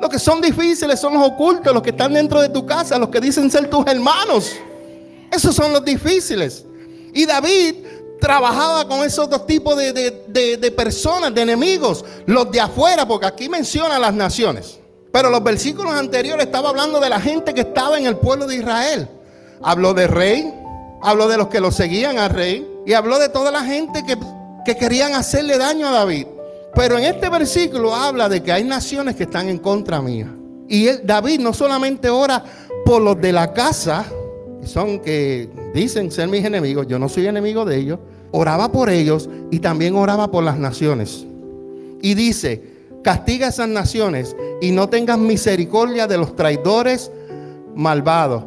Los 0.00 0.10
que 0.10 0.20
son 0.20 0.40
difíciles 0.40 1.00
son 1.00 1.14
los 1.14 1.24
ocultos, 1.24 1.74
los 1.74 1.82
que 1.82 1.90
están 1.90 2.14
dentro 2.14 2.40
de 2.40 2.48
tu 2.48 2.64
casa, 2.64 2.96
los 2.96 3.08
que 3.08 3.18
dicen 3.18 3.50
ser 3.50 3.68
tus 3.68 3.84
hermanos. 3.84 4.52
Esos 5.32 5.56
son 5.56 5.72
los 5.72 5.84
difíciles. 5.84 6.64
Y 7.12 7.26
David 7.26 7.74
trabajaba 8.20 8.86
con 8.86 9.02
esos 9.02 9.28
dos 9.28 9.44
tipos 9.44 9.76
de, 9.76 9.92
de, 9.92 10.70
personas, 10.70 11.34
de 11.34 11.42
enemigos, 11.42 12.04
los 12.26 12.48
de 12.48 12.60
afuera, 12.60 13.08
porque 13.08 13.26
aquí 13.26 13.48
menciona 13.48 13.98
las 13.98 14.14
naciones. 14.14 14.85
Pero 15.16 15.30
los 15.30 15.42
versículos 15.42 15.94
anteriores 15.94 16.44
estaba 16.44 16.68
hablando 16.68 17.00
de 17.00 17.08
la 17.08 17.18
gente 17.18 17.54
que 17.54 17.62
estaba 17.62 17.96
en 17.96 18.04
el 18.04 18.18
pueblo 18.18 18.46
de 18.46 18.56
Israel. 18.56 19.08
Habló 19.62 19.94
de 19.94 20.06
rey, 20.06 20.52
habló 21.00 21.26
de 21.26 21.38
los 21.38 21.48
que 21.48 21.58
lo 21.58 21.72
seguían 21.72 22.18
al 22.18 22.28
rey 22.28 22.68
y 22.84 22.92
habló 22.92 23.18
de 23.18 23.30
toda 23.30 23.50
la 23.50 23.64
gente 23.64 24.04
que, 24.04 24.74
querían 24.74 25.14
hacerle 25.14 25.56
daño 25.56 25.88
a 25.88 25.92
David. 25.92 26.26
Pero 26.74 26.98
en 26.98 27.04
este 27.04 27.30
versículo 27.30 27.94
habla 27.94 28.28
de 28.28 28.42
que 28.42 28.52
hay 28.52 28.64
naciones 28.64 29.16
que 29.16 29.22
están 29.22 29.48
en 29.48 29.56
contra 29.56 30.02
mía. 30.02 30.30
Y 30.68 30.86
David 31.02 31.40
no 31.40 31.54
solamente 31.54 32.10
ora 32.10 32.44
por 32.84 33.00
los 33.00 33.18
de 33.18 33.32
la 33.32 33.54
casa, 33.54 34.04
que 34.60 34.66
son 34.66 35.00
que 35.00 35.48
dicen 35.72 36.12
ser 36.12 36.28
mis 36.28 36.44
enemigos, 36.44 36.86
yo 36.88 36.98
no 36.98 37.08
soy 37.08 37.26
enemigo 37.26 37.64
de 37.64 37.78
ellos, 37.78 37.98
oraba 38.32 38.70
por 38.70 38.90
ellos 38.90 39.30
y 39.50 39.60
también 39.60 39.96
oraba 39.96 40.30
por 40.30 40.44
las 40.44 40.58
naciones. 40.58 41.24
Y 42.02 42.12
dice, 42.12 42.75
castiga 43.06 43.46
a 43.46 43.50
esas 43.50 43.68
naciones 43.68 44.34
y 44.60 44.72
no 44.72 44.88
tengas 44.88 45.16
misericordia 45.16 46.08
de 46.08 46.18
los 46.18 46.34
traidores 46.34 47.12
malvados. 47.76 48.42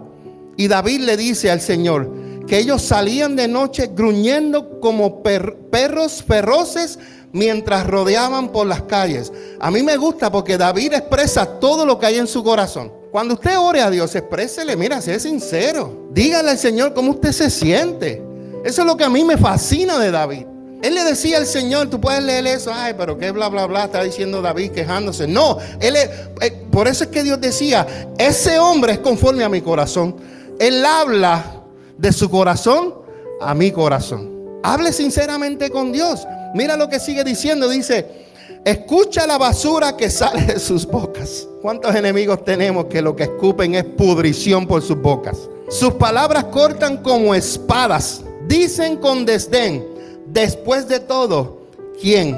Y 0.58 0.68
David 0.68 1.00
le 1.00 1.16
dice 1.16 1.50
al 1.50 1.62
Señor, 1.62 2.12
que 2.46 2.58
ellos 2.58 2.82
salían 2.82 3.38
de 3.38 3.48
noche 3.48 3.92
gruñendo 3.96 4.82
como 4.82 5.24
perros 5.24 6.26
feroces 6.28 7.00
mientras 7.32 7.88
rodeaban 7.88 8.50
por 8.50 8.68
las 8.68 8.82
calles. 8.82 9.32
A 9.62 9.72
mí 9.72 9.82
me 9.82 9.96
gusta 9.96 10.30
porque 10.30 10.58
David 10.58 10.92
expresa 10.92 11.46
todo 11.46 11.86
lo 11.86 11.98
que 11.98 12.08
hay 12.08 12.18
en 12.18 12.28
su 12.28 12.44
corazón. 12.44 12.92
Cuando 13.14 13.36
usted 13.36 13.58
ore 13.58 13.80
a 13.80 13.90
Dios, 13.90 14.14
exprésele, 14.14 14.76
mira, 14.76 15.00
sea 15.00 15.22
sincero. 15.22 16.10
Dígale 16.12 16.50
al 16.50 16.58
Señor 16.58 16.94
cómo 16.94 17.12
usted 17.12 17.32
se 17.32 17.50
siente. 17.50 18.22
Eso 18.66 18.82
es 18.82 18.86
lo 18.86 18.98
que 18.98 19.06
a 19.06 19.10
mí 19.10 19.24
me 19.24 19.38
fascina 19.38 19.98
de 19.98 20.12
David. 20.12 20.46
Él 20.82 20.96
le 20.96 21.04
decía 21.04 21.38
al 21.38 21.46
Señor, 21.46 21.90
tú 21.90 22.00
puedes 22.00 22.24
leer 22.24 22.48
eso, 22.48 22.72
ay, 22.74 22.94
pero 22.98 23.18
qué 23.18 23.32
bla, 23.32 23.50
bla, 23.50 23.66
bla, 23.66 23.86
está 23.86 24.04
diciendo 24.04 24.42
David 24.42 24.72
quejándose. 24.72 25.28
No, 25.28 25.58
él 25.80 25.96
eh, 25.96 26.66
por 26.72 26.88
eso 26.88 27.04
es 27.04 27.10
que 27.10 27.24
Dios 27.24 27.40
decía, 27.42 27.86
ese 28.18 28.60
hombre 28.60 28.94
es 28.94 29.00
conforme 29.00 29.44
a 29.44 29.50
mi 29.50 29.62
corazón. 29.62 30.16
Él 30.60 30.86
habla 30.86 31.64
de 31.98 32.14
su 32.14 32.30
corazón 32.30 32.96
a 33.42 33.54
mi 33.54 33.72
corazón. 33.72 34.60
Hable 34.64 34.94
sinceramente 34.94 35.70
con 35.70 35.92
Dios. 35.92 36.26
Mira 36.54 36.78
lo 36.78 36.90
que 36.90 37.00
sigue 37.00 37.24
diciendo. 37.24 37.70
Dice, 37.70 38.28
Escucha 38.66 39.26
la 39.26 39.38
basura 39.38 39.96
que 39.96 40.10
sale 40.10 40.42
de 40.44 40.60
sus 40.60 40.86
bocas. 40.86 41.48
¿Cuántos 41.62 41.96
enemigos 41.96 42.44
tenemos 42.44 42.86
que 42.86 43.02
lo 43.02 43.16
que 43.16 43.24
escupen 43.24 43.76
es 43.76 43.86
pudrición 43.86 44.68
por 44.68 44.82
sus 44.82 45.02
bocas? 45.02 45.38
Sus 45.70 45.94
palabras 45.94 46.46
cortan 46.46 46.98
como 46.98 47.34
espadas. 47.34 48.22
Dicen 48.48 48.98
con 48.98 49.26
desdén, 49.26 49.86
después 50.32 50.88
de 50.88 51.00
todo, 51.00 51.62
¿quién 52.02 52.38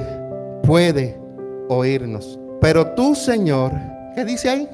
puede 0.63 1.17
oírnos? 1.67 2.39
Pero 2.59 2.87
tú, 2.93 3.15
Señor, 3.15 3.71
¿qué 4.15 4.25
dice 4.25 4.49
ahí? 4.49 4.69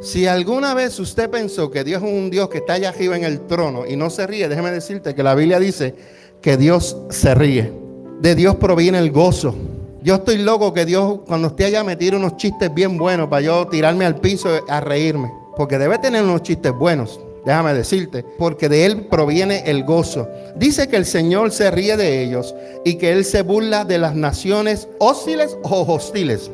Si 0.00 0.26
alguna 0.26 0.74
vez 0.74 0.98
usted 1.00 1.30
pensó 1.30 1.70
que 1.70 1.82
Dios 1.82 2.02
es 2.02 2.08
un 2.08 2.30
Dios 2.30 2.48
que 2.48 2.58
está 2.58 2.74
allá 2.74 2.90
arriba 2.90 3.16
en 3.16 3.24
el 3.24 3.40
trono 3.40 3.86
y 3.86 3.96
no 3.96 4.10
se 4.10 4.26
ríe, 4.26 4.48
déjeme 4.48 4.70
decirte 4.70 5.14
que 5.14 5.22
la 5.22 5.34
Biblia 5.34 5.58
dice 5.58 5.94
que 6.40 6.56
Dios 6.56 6.96
se 7.10 7.34
ríe. 7.34 7.72
De 8.20 8.34
Dios 8.34 8.56
proviene 8.56 8.98
el 8.98 9.10
gozo. 9.10 9.54
Yo 10.02 10.16
estoy 10.16 10.38
loco 10.38 10.72
que 10.72 10.84
Dios 10.84 11.20
cuando 11.26 11.48
esté 11.48 11.64
allá 11.64 11.82
me 11.82 11.96
tire 11.96 12.16
unos 12.16 12.36
chistes 12.36 12.72
bien 12.72 12.96
buenos 12.98 13.28
para 13.28 13.42
yo 13.42 13.66
tirarme 13.66 14.04
al 14.04 14.20
piso 14.20 14.48
a 14.68 14.80
reírme. 14.80 15.32
Porque 15.56 15.78
debe 15.78 15.98
tener 15.98 16.22
unos 16.22 16.42
chistes 16.42 16.72
buenos, 16.72 17.18
déjame 17.46 17.74
decirte, 17.74 18.24
porque 18.38 18.68
de 18.68 18.84
Él 18.84 19.06
proviene 19.06 19.62
el 19.66 19.84
gozo. 19.84 20.28
Dice 20.56 20.88
que 20.88 20.96
el 20.96 21.06
Señor 21.06 21.52
se 21.52 21.70
ríe 21.70 21.96
de 21.96 22.24
ellos 22.24 22.56
y 22.84 22.96
que 22.96 23.12
Él 23.12 23.24
se 23.24 23.42
burla 23.42 23.84
de 23.84 23.98
las 23.98 24.16
naciones 24.16 24.88
hostiles 24.98 25.56
o 25.62 25.82
hostiles. 25.82 26.50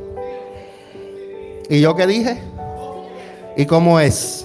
¿Y 1.70 1.80
yo 1.80 1.96
qué 1.96 2.06
dije? 2.06 2.38
¿Y 3.56 3.64
cómo 3.64 3.98
es? 3.98 4.44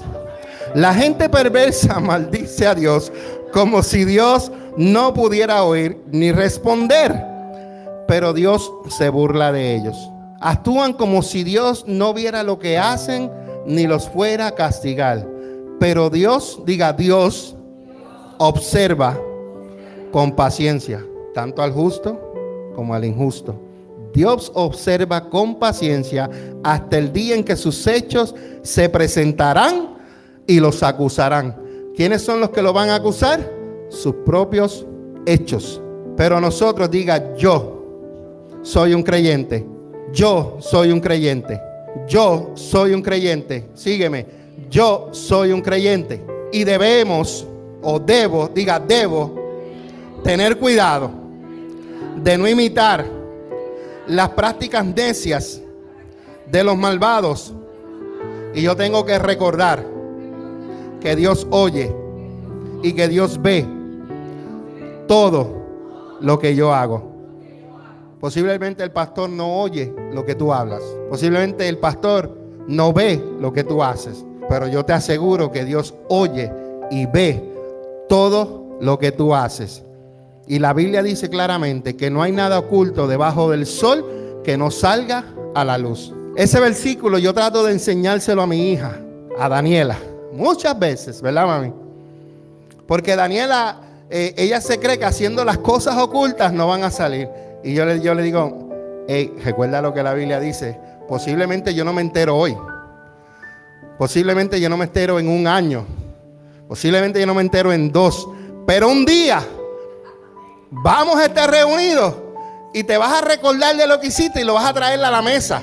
La 0.73 0.93
gente 0.93 1.27
perversa 1.27 1.99
maldice 1.99 2.65
a 2.65 2.73
Dios 2.73 3.11
como 3.51 3.83
si 3.83 4.05
Dios 4.05 4.49
no 4.77 5.13
pudiera 5.13 5.63
oír 5.63 6.01
ni 6.11 6.31
responder. 6.31 7.13
Pero 8.07 8.31
Dios 8.31 8.71
se 8.97 9.09
burla 9.09 9.51
de 9.51 9.75
ellos. 9.75 9.97
Actúan 10.39 10.93
como 10.93 11.23
si 11.23 11.43
Dios 11.43 11.83
no 11.87 12.13
viera 12.13 12.43
lo 12.43 12.57
que 12.57 12.77
hacen 12.77 13.29
ni 13.65 13.85
los 13.85 14.07
fuera 14.07 14.47
a 14.47 14.55
castigar. 14.55 15.36
Pero 15.79 16.09
Dios, 16.09 16.61
diga 16.65 16.93
Dios, 16.93 17.55
observa 18.37 19.19
con 20.11 20.35
paciencia, 20.35 21.05
tanto 21.33 21.61
al 21.61 21.71
justo 21.71 22.19
como 22.75 22.93
al 22.93 23.05
injusto. 23.05 23.59
Dios 24.13 24.51
observa 24.55 25.29
con 25.29 25.59
paciencia 25.59 26.29
hasta 26.63 26.97
el 26.97 27.13
día 27.13 27.35
en 27.35 27.43
que 27.43 27.55
sus 27.55 27.85
hechos 27.85 28.33
se 28.63 28.89
presentarán 28.89 29.97
y 30.47 30.59
los 30.59 30.81
acusarán. 30.81 31.55
¿Quiénes 31.95 32.21
son 32.21 32.39
los 32.39 32.49
que 32.51 32.61
lo 32.61 32.73
van 32.73 32.89
a 32.89 32.95
acusar? 32.95 33.51
Sus 33.89 34.15
propios 34.25 34.85
hechos. 35.25 35.81
Pero 36.15 36.41
nosotros 36.41 36.89
diga, 36.89 37.35
yo 37.35 37.77
soy 38.63 38.93
un 38.93 39.03
creyente. 39.03 39.65
Yo 40.13 40.57
soy 40.59 40.91
un 40.91 40.99
creyente. 40.99 41.61
Yo 42.07 42.51
soy 42.55 42.93
un 42.93 43.01
creyente. 43.01 43.69
Sígueme. 43.73 44.25
Yo 44.69 45.09
soy 45.11 45.51
un 45.51 45.61
creyente. 45.61 46.25
Y 46.51 46.63
debemos, 46.63 47.45
o 47.81 47.99
debo, 47.99 48.47
diga, 48.47 48.79
debo, 48.79 49.35
tener 50.23 50.57
cuidado 50.57 51.11
de 52.15 52.37
no 52.37 52.47
imitar 52.47 53.05
las 54.07 54.29
prácticas 54.29 54.85
necias 54.85 55.61
de 56.49 56.63
los 56.63 56.77
malvados. 56.77 57.53
Y 58.53 58.61
yo 58.61 58.75
tengo 58.75 59.05
que 59.05 59.19
recordar 59.19 59.85
que 60.99 61.15
Dios 61.15 61.47
oye 61.51 61.93
y 62.81 62.93
que 62.93 63.07
Dios 63.07 63.41
ve 63.41 63.65
todo 65.07 65.57
lo 66.21 66.39
que 66.39 66.55
yo 66.55 66.73
hago. 66.73 67.15
Posiblemente 68.19 68.83
el 68.83 68.91
pastor 68.91 69.29
no 69.29 69.61
oye 69.61 69.93
lo 70.11 70.25
que 70.25 70.35
tú 70.35 70.51
hablas. 70.51 70.81
Posiblemente 71.09 71.67
el 71.67 71.77
pastor 71.77 72.35
no 72.67 72.91
ve 72.91 73.23
lo 73.39 73.53
que 73.53 73.63
tú 73.63 73.83
haces. 73.83 74.25
Pero 74.49 74.67
yo 74.67 74.85
te 74.85 74.93
aseguro 74.93 75.51
que 75.51 75.65
Dios 75.65 75.93
oye 76.09 76.51
y 76.89 77.05
ve 77.05 77.43
todo 78.07 78.77
lo 78.79 78.97
que 78.97 79.11
tú 79.11 79.35
haces. 79.35 79.83
Y 80.47 80.59
la 80.59 80.73
Biblia 80.73 81.03
dice 81.03 81.29
claramente 81.29 81.97
que 81.97 82.09
no 82.09 82.21
hay 82.21 82.31
nada 82.31 82.59
oculto 82.59 83.07
debajo 83.07 83.51
del 83.51 83.65
sol 83.65 84.41
que 84.43 84.57
no 84.57 84.71
salga 84.71 85.25
a 85.53 85.65
la 85.65 85.77
luz. 85.77 86.13
Ese 86.37 86.59
versículo 86.59 87.17
yo 87.17 87.33
trato 87.33 87.63
de 87.63 87.73
enseñárselo 87.73 88.41
a 88.41 88.47
mi 88.47 88.71
hija, 88.71 88.97
a 89.37 89.49
Daniela, 89.49 89.97
muchas 90.31 90.77
veces, 90.77 91.21
¿verdad, 91.21 91.47
mami? 91.47 91.73
Porque 92.87 93.15
Daniela, 93.15 93.81
eh, 94.09 94.33
ella 94.37 94.61
se 94.61 94.79
cree 94.79 94.97
que 94.97 95.05
haciendo 95.05 95.43
las 95.43 95.57
cosas 95.57 95.97
ocultas 95.97 96.53
no 96.53 96.67
van 96.67 96.83
a 96.83 96.91
salir. 96.91 97.27
Y 97.63 97.73
yo 97.73 97.85
le, 97.85 97.99
yo 97.99 98.13
le 98.13 98.23
digo, 98.23 98.69
hey, 99.07 99.33
recuerda 99.43 99.81
lo 99.81 99.93
que 99.93 100.03
la 100.03 100.13
Biblia 100.13 100.39
dice, 100.39 100.79
posiblemente 101.09 101.73
yo 101.73 101.83
no 101.83 101.91
me 101.91 102.01
entero 102.01 102.37
hoy. 102.37 102.55
Posiblemente 103.97 104.59
yo 104.59 104.69
no 104.69 104.77
me 104.77 104.85
entero 104.85 105.19
en 105.19 105.27
un 105.27 105.47
año. 105.47 105.85
Posiblemente 106.67 107.19
yo 107.19 107.25
no 107.25 107.33
me 107.33 107.41
entero 107.41 107.73
en 107.73 107.91
dos. 107.91 108.27
Pero 108.65 108.89
un 108.89 109.05
día 109.05 109.41
vamos 110.69 111.17
a 111.17 111.25
estar 111.25 111.49
reunidos 111.49 112.13
y 112.73 112.83
te 112.83 112.97
vas 112.97 113.23
a 113.23 113.25
recordar 113.25 113.75
de 113.75 113.87
lo 113.87 113.99
que 113.99 114.07
hiciste 114.07 114.41
y 114.41 114.43
lo 114.43 114.53
vas 114.53 114.65
a 114.65 114.73
traer 114.73 115.03
a 115.03 115.09
la 115.09 115.21
mesa. 115.21 115.61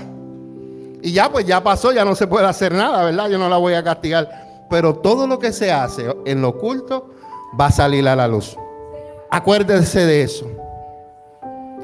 Y 1.03 1.13
ya, 1.13 1.31
pues 1.31 1.45
ya 1.45 1.63
pasó, 1.63 1.93
ya 1.93 2.05
no 2.05 2.15
se 2.15 2.27
puede 2.27 2.47
hacer 2.47 2.73
nada, 2.73 3.05
¿verdad? 3.05 3.29
Yo 3.29 3.39
no 3.39 3.49
la 3.49 3.59
voy 3.59 3.75
a 3.75 3.85
castigar. 3.85 4.65
Pero 4.71 4.95
todo 4.95 5.27
lo 5.27 5.39
que 5.39 5.53
se 5.53 5.71
hace 5.71 6.07
en 6.25 6.41
lo 6.41 6.49
oculto 6.49 7.11
va 7.61 7.67
a 7.67 7.71
salir 7.71 8.09
a 8.09 8.17
la 8.17 8.27
luz. 8.27 8.57
Acuérdese 9.31 10.07
de 10.07 10.23
eso, 10.23 10.47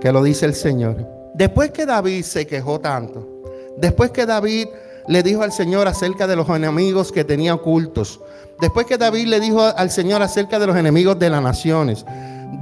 que 0.01 0.11
lo 0.11 0.23
dice 0.23 0.47
el 0.47 0.55
Señor. 0.55 1.07
Después 1.35 1.71
que 1.71 1.85
David 1.85 2.23
se 2.23 2.47
quejó 2.47 2.81
tanto, 2.81 3.27
después 3.77 4.11
que 4.11 4.25
David 4.25 4.69
le 5.11 5.25
dijo 5.25 5.43
al 5.43 5.51
Señor 5.51 5.89
acerca 5.89 6.29
de 6.29 6.37
los 6.37 6.49
enemigos 6.51 7.11
que 7.11 7.25
tenía 7.25 7.53
ocultos, 7.53 8.21
después 8.61 8.87
que 8.87 8.97
David 8.97 9.27
le 9.27 9.41
dijo 9.41 9.61
al 9.61 9.91
Señor 9.91 10.23
acerca 10.23 10.61
de 10.61 10.69
los 10.69 10.77
enemigos 10.77 11.19
de 11.19 11.29
las 11.29 11.43
naciones, 11.43 12.07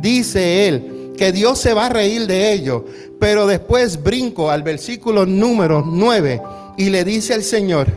dice 0.00 0.66
él 0.66 1.12
que 1.18 1.30
Dios 1.30 1.58
se 1.58 1.74
va 1.74 1.86
a 1.86 1.88
reír 1.90 2.26
de 2.26 2.54
ellos. 2.54 2.84
Pero 3.20 3.46
después 3.46 4.02
brinco 4.02 4.48
al 4.48 4.62
versículo 4.62 5.26
número 5.26 5.82
9 5.84 6.40
y 6.78 6.88
le 6.88 7.04
dice 7.04 7.34
al 7.34 7.42
Señor, 7.42 7.88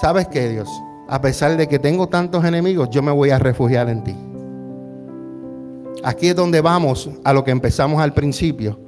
¿sabes 0.00 0.28
qué 0.28 0.48
Dios? 0.48 0.68
A 1.08 1.20
pesar 1.20 1.56
de 1.56 1.66
que 1.66 1.80
tengo 1.80 2.06
tantos 2.06 2.44
enemigos, 2.44 2.90
yo 2.90 3.02
me 3.02 3.10
voy 3.10 3.30
a 3.30 3.40
refugiar 3.40 3.88
en 3.88 4.04
ti. 4.04 4.14
Aquí 6.04 6.28
es 6.28 6.36
donde 6.36 6.60
vamos 6.60 7.10
a 7.24 7.32
lo 7.32 7.42
que 7.42 7.50
empezamos 7.50 8.00
al 8.00 8.14
principio, 8.14 8.78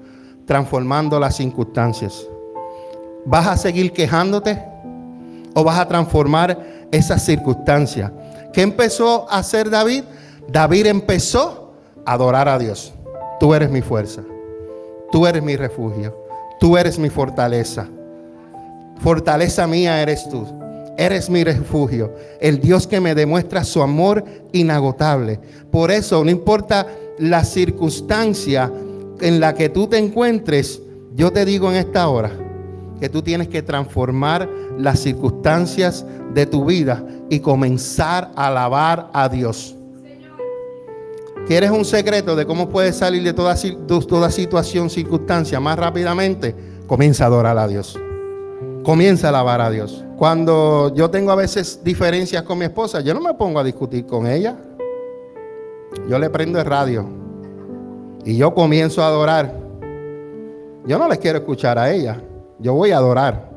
transformando 0.47 1.19
las 1.19 1.35
circunstancias. 1.35 2.25
¿Vas 3.25 3.49
a 3.49 3.57
seguir 3.57 3.93
quejándote 3.93 4.70
o 5.55 5.65
vas 5.65 5.79
a 5.79 5.89
transformar 5.89 6.59
esas 6.91 7.25
circunstancias? 7.25 8.11
¿Qué 8.53 8.63
empezó 8.63 9.31
a 9.31 9.39
hacer 9.39 9.71
David? 9.71 10.05
David 10.49 10.87
empezó 10.87 11.61
adorar 12.05 12.49
a 12.49 12.59
Dios. 12.59 12.93
Tú 13.39 13.55
eres 13.55 13.71
mi 13.71 13.83
fuerza. 13.83 14.23
Tú 15.13 15.27
eres 15.27 15.43
mi 15.43 15.57
refugio. 15.57 16.17
Tú 16.59 16.77
eres 16.77 16.99
mi 16.99 17.09
fortaleza. 17.09 17.89
Fortaleza 19.01 19.67
mía 19.67 20.03
eres 20.03 20.29
tú. 20.29 20.47
Eres 20.97 21.31
mi 21.31 21.45
refugio. 21.45 22.13
El 22.41 22.61
Dios 22.61 22.87
que 22.87 23.01
me 23.01 23.15
demuestra 23.15 23.65
su 23.65 23.83
amor 23.83 24.25
inagotable. 24.53 25.41
Por 25.71 25.91
eso, 25.91 26.23
no 26.25 26.31
importa 26.31 26.87
la 27.19 27.45
circunstancia 27.45 28.71
en 29.21 29.41
la 29.41 29.55
que 29.55 29.69
tú 29.69 29.87
te 29.87 29.99
encuentres, 29.99 30.83
yo 31.15 31.33
te 31.33 31.45
digo 31.45 31.71
en 31.71 31.77
esta 31.77 32.09
hora 32.09 32.31
que 33.01 33.09
tú 33.09 33.23
tienes 33.23 33.49
que 33.49 33.63
transformar 33.63 34.49
las 34.79 35.01
circunstancias 35.01 36.05
de 36.35 36.47
tu 36.47 36.65
vida 36.65 37.05
y 37.29 37.41
comenzar 37.41 38.31
a 38.37 38.49
alabar 38.49 39.11
a 39.13 39.29
Dios. 39.29 39.75
¿Quieres 41.47 41.71
un 41.71 41.85
secreto 41.85 42.37
de 42.37 42.47
cómo 42.47 42.69
puedes 42.69 42.97
salir 42.97 43.23
de 43.23 43.33
toda, 43.33 43.57
situación, 44.31 44.91
circunstancia 44.91 45.59
más 45.59 45.79
rápidamente? 45.79 46.55
Comienza 46.87 47.25
a 47.25 47.27
adorar 47.29 47.59
a 47.59 47.67
Dios. 47.67 47.99
Comienza 48.85 49.27
a 49.27 49.31
alabar 49.31 49.61
a 49.61 49.71
Dios. 49.71 50.05
Cuando 50.17 50.95
yo 50.95 51.11
tengo 51.11 51.33
a 51.33 51.35
veces 51.35 51.81
diferencias 51.83 52.43
con 52.43 52.59
mi 52.59 52.67
esposa, 52.67 53.01
yo 53.01 53.15
no 53.15 53.21
me 53.21 53.35
pongo 53.35 53.59
a 53.59 53.65
discutir 53.65 54.07
con 54.07 54.27
ella. 54.27 54.57
Yo 56.09 56.19
le 56.19 56.31
prendo 56.31 56.61
el 56.61 56.67
radio 56.67 57.05
y 58.25 58.37
yo 58.37 58.55
comienzo 58.55 59.03
a 59.03 59.09
adorar. 59.09 59.53
Yo 60.87 60.99
no 60.99 61.09
les 61.09 61.19
quiero 61.19 61.39
escuchar 61.39 61.79
a 61.79 61.91
ella. 61.91 62.23
Yo 62.61 62.75
voy 62.75 62.91
a 62.91 62.99
adorar. 62.99 63.49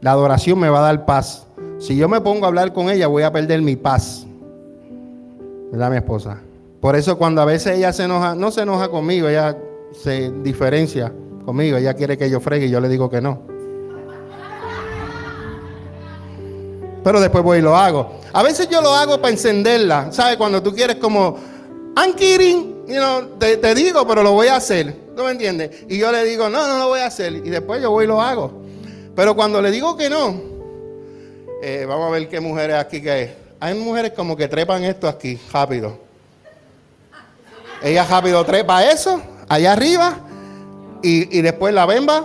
La 0.00 0.12
adoración 0.12 0.58
me 0.58 0.68
va 0.68 0.80
a 0.80 0.82
dar 0.82 1.06
paz. 1.06 1.46
Si 1.78 1.96
yo 1.96 2.08
me 2.08 2.20
pongo 2.20 2.44
a 2.44 2.48
hablar 2.48 2.72
con 2.72 2.90
ella, 2.90 3.06
voy 3.06 3.22
a 3.22 3.32
perder 3.32 3.62
mi 3.62 3.76
paz. 3.76 4.26
¿Verdad, 5.70 5.90
mi 5.90 5.96
esposa? 5.96 6.38
Por 6.80 6.96
eso 6.96 7.18
cuando 7.18 7.40
a 7.42 7.44
veces 7.44 7.78
ella 7.78 7.92
se 7.92 8.04
enoja, 8.04 8.34
no 8.34 8.50
se 8.50 8.62
enoja 8.62 8.88
conmigo, 8.88 9.28
ella 9.28 9.56
se 9.92 10.30
diferencia 10.42 11.12
conmigo, 11.44 11.76
ella 11.76 11.94
quiere 11.94 12.18
que 12.18 12.28
yo 12.28 12.40
fregue 12.40 12.66
y 12.66 12.70
yo 12.70 12.80
le 12.80 12.88
digo 12.88 13.08
que 13.08 13.20
no. 13.20 13.40
Pero 17.02 17.20
después 17.20 17.44
voy 17.44 17.58
y 17.58 17.62
lo 17.62 17.76
hago. 17.76 18.10
A 18.32 18.42
veces 18.42 18.68
yo 18.68 18.82
lo 18.82 18.90
hago 18.90 19.20
para 19.20 19.30
encenderla, 19.30 20.10
¿sabes? 20.10 20.36
Cuando 20.36 20.62
tú 20.62 20.74
quieres 20.74 20.96
como, 20.96 21.36
I'm 21.96 22.14
te, 23.38 23.74
digo, 23.74 24.06
pero 24.06 24.22
lo 24.22 24.32
voy 24.32 24.48
a 24.48 24.56
hacer. 24.56 24.94
¿No 25.16 25.24
me 25.24 25.32
entiendes? 25.32 25.84
Y 25.88 25.98
yo 25.98 26.12
le 26.12 26.24
digo, 26.24 26.48
no, 26.48 26.66
no 26.66 26.78
lo 26.78 26.88
voy 26.88 27.00
a 27.00 27.06
hacer. 27.06 27.32
Y 27.34 27.50
después 27.50 27.82
yo 27.82 27.90
voy 27.90 28.04
y 28.04 28.08
lo 28.08 28.20
hago. 28.20 28.62
Pero 29.14 29.34
cuando 29.34 29.60
le 29.62 29.70
digo 29.70 29.96
que 29.96 30.10
no, 30.10 30.40
eh, 31.62 31.84
vamos 31.88 32.08
a 32.08 32.10
ver 32.10 32.28
qué 32.28 32.40
mujeres 32.40 32.76
aquí 32.76 33.00
que 33.00 33.10
hay. 33.10 33.34
Hay 33.58 33.74
mujeres 33.74 34.12
como 34.12 34.36
que 34.36 34.46
trepan 34.48 34.84
esto 34.84 35.08
aquí, 35.08 35.38
rápido. 35.52 35.98
Ella 37.82 38.04
rápido 38.04 38.44
trepa 38.44 38.90
eso, 38.90 39.20
allá 39.48 39.72
arriba, 39.72 40.18
y, 41.02 41.38
y 41.38 41.42
después 41.42 41.72
la 41.72 41.86
bemba 41.86 42.24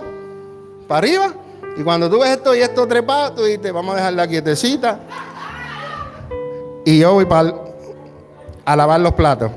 para 0.86 0.98
arriba. 0.98 1.34
Y 1.76 1.82
cuando 1.82 2.10
tú 2.10 2.20
ves 2.20 2.30
esto 2.30 2.54
y 2.54 2.60
esto 2.60 2.86
trepado, 2.86 3.32
tú 3.32 3.44
dices, 3.44 3.72
vamos 3.72 3.94
a 3.94 3.96
dejarla 3.96 4.28
quietecita. 4.28 5.00
Y 6.84 6.98
yo 6.98 7.14
voy 7.14 7.24
para 7.24 7.54
a 8.64 8.76
lavar 8.76 9.00
los 9.00 9.14
platos. 9.14 9.50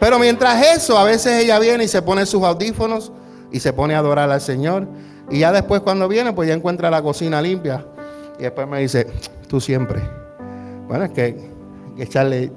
Pero 0.00 0.18
mientras 0.18 0.64
eso, 0.76 0.98
a 0.98 1.04
veces 1.04 1.42
ella 1.42 1.58
viene 1.58 1.84
y 1.84 1.88
se 1.88 2.02
pone 2.02 2.24
sus 2.26 2.42
audífonos 2.42 3.12
y 3.50 3.60
se 3.60 3.72
pone 3.72 3.94
a 3.94 3.98
adorar 3.98 4.30
al 4.30 4.40
Señor. 4.40 4.86
Y 5.30 5.40
ya 5.40 5.52
después 5.52 5.80
cuando 5.80 6.08
viene, 6.08 6.32
pues 6.32 6.48
ya 6.48 6.54
encuentra 6.54 6.90
la 6.90 7.02
cocina 7.02 7.42
limpia. 7.42 7.84
Y 8.38 8.42
después 8.42 8.68
me 8.68 8.80
dice, 8.80 9.06
tú 9.48 9.60
siempre. 9.60 10.00
Bueno, 10.86 11.04
es 11.04 11.10
que 11.10 11.22
hay 11.22 11.36
que 11.96 12.02
echarle 12.02 12.52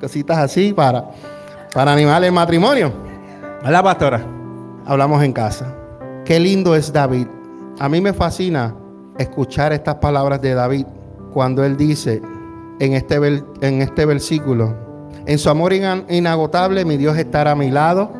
cositas 0.00 0.38
así 0.38 0.72
para, 0.72 1.10
para 1.72 1.92
animar 1.92 2.22
el 2.22 2.32
matrimonio. 2.32 2.92
la 3.62 3.82
pastora? 3.82 4.24
Hablamos 4.86 5.22
en 5.22 5.32
casa. 5.32 5.74
Qué 6.24 6.38
lindo 6.38 6.74
es 6.74 6.92
David. 6.92 7.26
A 7.78 7.88
mí 7.88 8.00
me 8.00 8.12
fascina 8.12 8.74
escuchar 9.18 9.72
estas 9.72 9.96
palabras 9.96 10.40
de 10.40 10.54
David 10.54 10.86
cuando 11.32 11.64
él 11.64 11.76
dice 11.76 12.22
en 12.78 12.92
este, 12.92 13.16
en 13.60 13.82
este 13.82 14.06
versículo, 14.06 14.74
en 15.26 15.38
su 15.38 15.48
amor 15.48 15.72
inagotable 15.72 16.84
mi 16.84 16.96
Dios 16.96 17.16
estará 17.16 17.52
a 17.52 17.56
mi 17.56 17.70
lado 17.70 18.12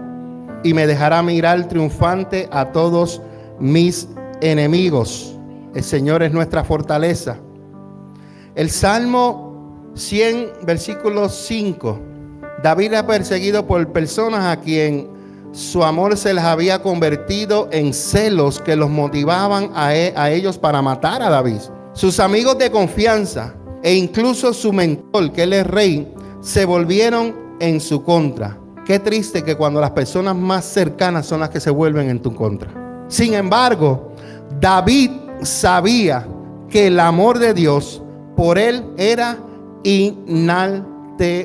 y 0.62 0.72
me 0.74 0.87
dejará 0.87 1.22
mirar 1.22 1.68
triunfante 1.68 2.48
a 2.50 2.72
todos 2.72 3.20
mis 3.61 4.09
enemigos. 4.40 5.38
El 5.74 5.85
Señor 5.85 6.22
es 6.22 6.33
nuestra 6.33 6.64
fortaleza. 6.64 7.37
El 8.54 8.70
Salmo 8.70 9.90
100, 9.94 10.52
versículo 10.62 11.28
5. 11.28 12.00
David 12.62 12.92
era 12.92 13.07
perseguido 13.07 13.66
por 13.66 13.92
personas 13.92 14.44
a 14.46 14.61
quien 14.61 15.09
su 15.52 15.85
amor 15.85 16.16
se 16.16 16.35
les 16.35 16.42
había 16.42 16.83
convertido 16.83 17.68
en 17.70 17.92
celos 17.92 18.61
que 18.61 18.74
los 18.74 18.90
motivaban 18.90 19.70
a, 19.74 19.94
e, 19.94 20.12
a 20.16 20.30
ellos 20.30 20.59
para 20.59 20.83
matar 20.83 21.22
a 21.22 21.30
David. 21.30 21.61
Sus 21.92 22.18
amigos 22.18 22.59
de 22.59 22.70
confianza 22.70 23.54
e 23.83 23.94
incluso 23.94 24.52
su 24.54 24.72
mentor, 24.72 25.30
que 25.33 25.42
él 25.42 25.52
es 25.52 25.66
rey, 25.66 26.13
se 26.44 26.64
volvieron 26.66 27.35
en 27.59 27.80
su 27.80 28.04
contra. 28.04 28.59
Qué 28.85 28.98
triste 28.98 29.42
que 29.42 29.57
cuando 29.57 29.80
las 29.80 29.92
personas 29.92 30.37
más 30.37 30.66
cercanas 30.66 31.24
son 31.24 31.40
las 31.40 31.48
que 31.48 31.59
se 31.59 31.70
vuelven 31.70 32.11
en 32.11 32.20
tu 32.20 32.35
contra. 32.35 32.70
Sin 33.09 33.33
embargo, 33.33 34.12
David 34.61 35.11
sabía 35.40 36.28
que 36.68 36.88
el 36.88 37.00
amor 37.00 37.38
de 37.38 37.54
Dios 37.54 38.02
por 38.37 38.59
él 38.59 38.85
era 38.98 39.38
inalterable. 39.85 41.40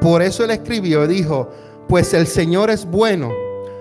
Por 0.00 0.20
eso 0.20 0.42
él 0.42 0.50
escribió 0.50 1.04
y 1.04 1.08
dijo, 1.08 1.48
pues 1.88 2.12
el 2.12 2.26
Señor 2.26 2.70
es 2.70 2.84
bueno, 2.90 3.30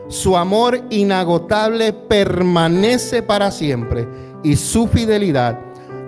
su 0.08 0.38
amor 0.38 0.82
inagotable 0.92 1.94
permanece 1.94 3.24
para 3.24 3.50
siempre 3.50 4.08
y 4.44 4.56
su 4.56 4.86
fidelidad 4.88 5.60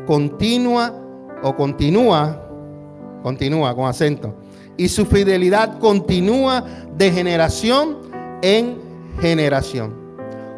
continua 0.05 0.93
o 1.41 1.55
continúa 1.55 2.46
Continúa 3.23 3.75
con 3.75 3.87
acento. 3.87 4.35
Y 4.77 4.89
su 4.89 5.05
fidelidad 5.05 5.79
continúa 5.79 6.63
de 6.95 7.11
generación 7.11 7.97
en 8.41 8.77
generación. 9.19 9.93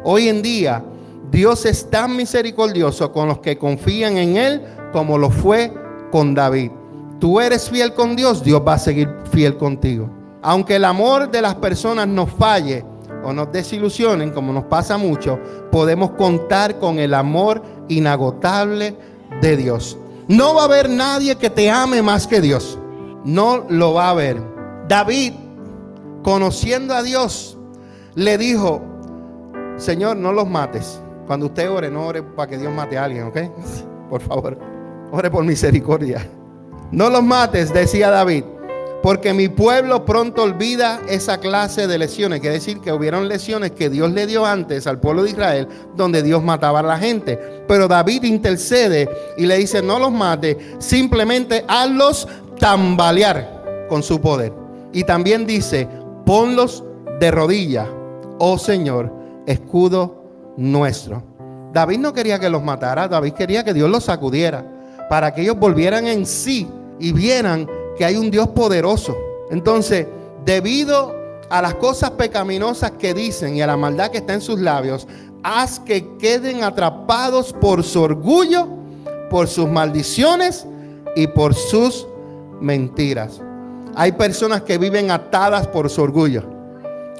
Hoy 0.04 0.28
en 0.28 0.42
día, 0.42 0.84
Dios 1.30 1.64
es 1.66 1.88
tan 1.88 2.16
misericordioso 2.16 3.12
con 3.12 3.28
los 3.28 3.38
que 3.38 3.56
confían 3.56 4.16
en 4.16 4.36
Él 4.36 4.62
como 4.92 5.18
lo 5.18 5.30
fue 5.30 5.72
con 6.10 6.34
David. 6.34 6.70
Tú 7.18 7.40
eres 7.40 7.68
fiel 7.68 7.94
con 7.94 8.16
Dios, 8.16 8.42
Dios 8.42 8.62
va 8.66 8.74
a 8.74 8.78
seguir 8.78 9.08
fiel 9.30 9.56
contigo. 9.56 10.10
Aunque 10.42 10.76
el 10.76 10.84
amor 10.84 11.30
de 11.30 11.42
las 11.42 11.54
personas 11.56 12.08
nos 12.08 12.30
falle 12.32 12.84
o 13.22 13.32
nos 13.32 13.52
desilusionen, 13.52 14.30
como 14.30 14.52
nos 14.52 14.64
pasa 14.64 14.96
mucho, 14.96 15.38
podemos 15.70 16.12
contar 16.12 16.78
con 16.78 16.98
el 16.98 17.12
amor 17.12 17.62
inagotable 17.88 18.96
de 19.42 19.56
Dios. 19.56 19.98
No 20.30 20.54
va 20.54 20.62
a 20.62 20.64
haber 20.66 20.88
nadie 20.88 21.34
que 21.34 21.50
te 21.50 21.68
ame 21.68 22.02
más 22.02 22.28
que 22.28 22.40
Dios. 22.40 22.78
No 23.24 23.66
lo 23.68 23.94
va 23.94 24.06
a 24.06 24.10
haber. 24.10 24.40
David, 24.86 25.32
conociendo 26.22 26.94
a 26.94 27.02
Dios, 27.02 27.58
le 28.14 28.38
dijo, 28.38 28.80
Señor, 29.76 30.18
no 30.18 30.32
los 30.32 30.48
mates. 30.48 31.02
Cuando 31.26 31.46
usted 31.46 31.68
ore, 31.68 31.90
no 31.90 32.06
ore 32.06 32.22
para 32.22 32.48
que 32.48 32.58
Dios 32.58 32.72
mate 32.72 32.96
a 32.96 33.06
alguien, 33.06 33.24
¿ok? 33.24 33.38
Por 34.08 34.20
favor, 34.20 34.56
ore 35.10 35.32
por 35.32 35.44
misericordia. 35.44 36.24
No 36.92 37.10
los 37.10 37.24
mates, 37.24 37.74
decía 37.74 38.10
David. 38.10 38.44
Porque 39.02 39.32
mi 39.32 39.48
pueblo 39.48 40.04
pronto 40.04 40.42
olvida 40.42 41.00
esa 41.08 41.38
clase 41.38 41.86
de 41.86 41.98
lesiones. 41.98 42.40
Quiere 42.40 42.56
decir 42.56 42.80
que 42.80 42.92
hubieron 42.92 43.28
lesiones 43.28 43.70
que 43.70 43.88
Dios 43.88 44.12
le 44.12 44.26
dio 44.26 44.44
antes 44.44 44.86
al 44.86 45.00
pueblo 45.00 45.22
de 45.22 45.30
Israel, 45.30 45.68
donde 45.96 46.22
Dios 46.22 46.42
mataba 46.42 46.80
a 46.80 46.82
la 46.82 46.98
gente. 46.98 47.38
Pero 47.66 47.88
David 47.88 48.24
intercede 48.24 49.08
y 49.38 49.46
le 49.46 49.56
dice, 49.56 49.80
no 49.80 49.98
los 49.98 50.12
mate, 50.12 50.58
simplemente 50.78 51.64
hazlos 51.66 52.28
tambalear 52.58 53.86
con 53.88 54.02
su 54.02 54.20
poder. 54.20 54.52
Y 54.92 55.04
también 55.04 55.46
dice, 55.46 55.88
ponlos 56.26 56.84
de 57.18 57.30
rodillas, 57.30 57.88
oh 58.38 58.58
Señor, 58.58 59.12
escudo 59.46 60.24
nuestro. 60.56 61.22
David 61.72 61.98
no 61.98 62.12
quería 62.12 62.38
que 62.38 62.50
los 62.50 62.62
matara, 62.62 63.08
David 63.08 63.32
quería 63.32 63.64
que 63.64 63.72
Dios 63.72 63.88
los 63.88 64.04
sacudiera, 64.04 64.64
para 65.08 65.32
que 65.32 65.42
ellos 65.42 65.58
volvieran 65.58 66.06
en 66.06 66.26
sí 66.26 66.68
y 66.98 67.12
vieran 67.12 67.66
que 68.00 68.06
hay 68.06 68.16
un 68.16 68.30
Dios 68.30 68.48
poderoso. 68.48 69.14
Entonces, 69.50 70.06
debido 70.46 71.14
a 71.50 71.60
las 71.60 71.74
cosas 71.74 72.12
pecaminosas 72.12 72.92
que 72.92 73.12
dicen 73.12 73.54
y 73.54 73.60
a 73.60 73.66
la 73.66 73.76
maldad 73.76 74.10
que 74.10 74.16
está 74.16 74.32
en 74.32 74.40
sus 74.40 74.58
labios, 74.58 75.06
haz 75.42 75.78
que 75.80 76.16
queden 76.16 76.64
atrapados 76.64 77.52
por 77.52 77.84
su 77.84 78.00
orgullo, 78.00 78.66
por 79.28 79.48
sus 79.48 79.68
maldiciones 79.68 80.64
y 81.14 81.26
por 81.26 81.54
sus 81.54 82.06
mentiras. 82.58 83.42
Hay 83.94 84.12
personas 84.12 84.62
que 84.62 84.78
viven 84.78 85.10
atadas 85.10 85.66
por 85.66 85.90
su 85.90 86.00
orgullo. 86.00 86.42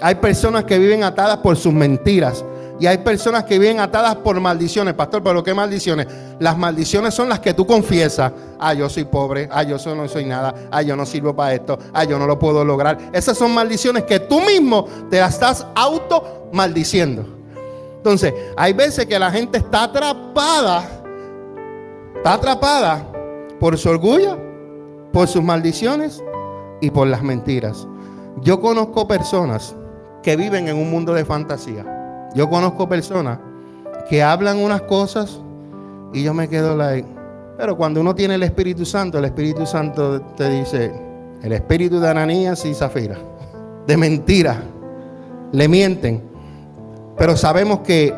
Hay 0.00 0.14
personas 0.14 0.64
que 0.64 0.78
viven 0.78 1.04
atadas 1.04 1.40
por 1.40 1.58
sus 1.58 1.74
mentiras. 1.74 2.42
Y 2.80 2.86
hay 2.86 2.96
personas 2.98 3.44
que 3.44 3.58
viven 3.58 3.78
atadas 3.78 4.16
por 4.16 4.40
maldiciones. 4.40 4.94
Pastor, 4.94 5.22
¿pero 5.22 5.44
qué 5.44 5.52
maldiciones? 5.52 6.06
Las 6.38 6.56
maldiciones 6.56 7.12
son 7.12 7.28
las 7.28 7.38
que 7.38 7.52
tú 7.52 7.66
confiesas. 7.66 8.32
Ah, 8.58 8.72
yo 8.72 8.88
soy 8.88 9.04
pobre. 9.04 9.46
Ah, 9.52 9.62
yo 9.62 9.76
no 9.94 10.08
soy 10.08 10.24
nada. 10.24 10.54
Ah, 10.70 10.80
yo 10.80 10.96
no 10.96 11.04
sirvo 11.04 11.36
para 11.36 11.52
esto. 11.52 11.78
Ah, 11.92 12.04
yo 12.04 12.18
no 12.18 12.26
lo 12.26 12.38
puedo 12.38 12.64
lograr. 12.64 12.96
Esas 13.12 13.36
son 13.36 13.52
maldiciones 13.52 14.04
que 14.04 14.18
tú 14.20 14.40
mismo 14.40 14.88
te 15.10 15.20
las 15.20 15.34
estás 15.34 15.66
auto 15.74 16.48
maldiciendo. 16.54 17.26
Entonces, 17.98 18.32
hay 18.56 18.72
veces 18.72 19.04
que 19.04 19.18
la 19.18 19.30
gente 19.30 19.58
está 19.58 19.84
atrapada. 19.84 20.82
Está 22.16 22.32
atrapada 22.32 23.06
por 23.60 23.76
su 23.76 23.90
orgullo, 23.90 24.38
por 25.12 25.28
sus 25.28 25.42
maldiciones 25.42 26.24
y 26.80 26.90
por 26.90 27.06
las 27.08 27.22
mentiras. 27.22 27.86
Yo 28.40 28.58
conozco 28.58 29.06
personas 29.06 29.76
que 30.22 30.34
viven 30.34 30.66
en 30.68 30.78
un 30.78 30.90
mundo 30.90 31.12
de 31.12 31.26
fantasía. 31.26 31.99
Yo 32.34 32.48
conozco 32.48 32.88
personas 32.88 33.38
que 34.08 34.22
hablan 34.22 34.58
unas 34.58 34.82
cosas 34.82 35.40
y 36.12 36.22
yo 36.22 36.34
me 36.34 36.48
quedo 36.48 36.76
like. 36.76 37.08
Pero 37.56 37.76
cuando 37.76 38.00
uno 38.00 38.14
tiene 38.14 38.36
el 38.36 38.42
Espíritu 38.42 38.84
Santo, 38.84 39.18
el 39.18 39.26
Espíritu 39.26 39.66
Santo 39.66 40.20
te 40.36 40.48
dice, 40.48 40.92
el 41.42 41.52
espíritu 41.52 42.00
de 42.00 42.08
Ananías 42.08 42.64
y 42.64 42.74
Zafira, 42.74 43.18
de 43.86 43.96
mentira, 43.96 44.62
le 45.52 45.68
mienten. 45.68 46.22
Pero 47.16 47.36
sabemos 47.36 47.80
que 47.80 48.14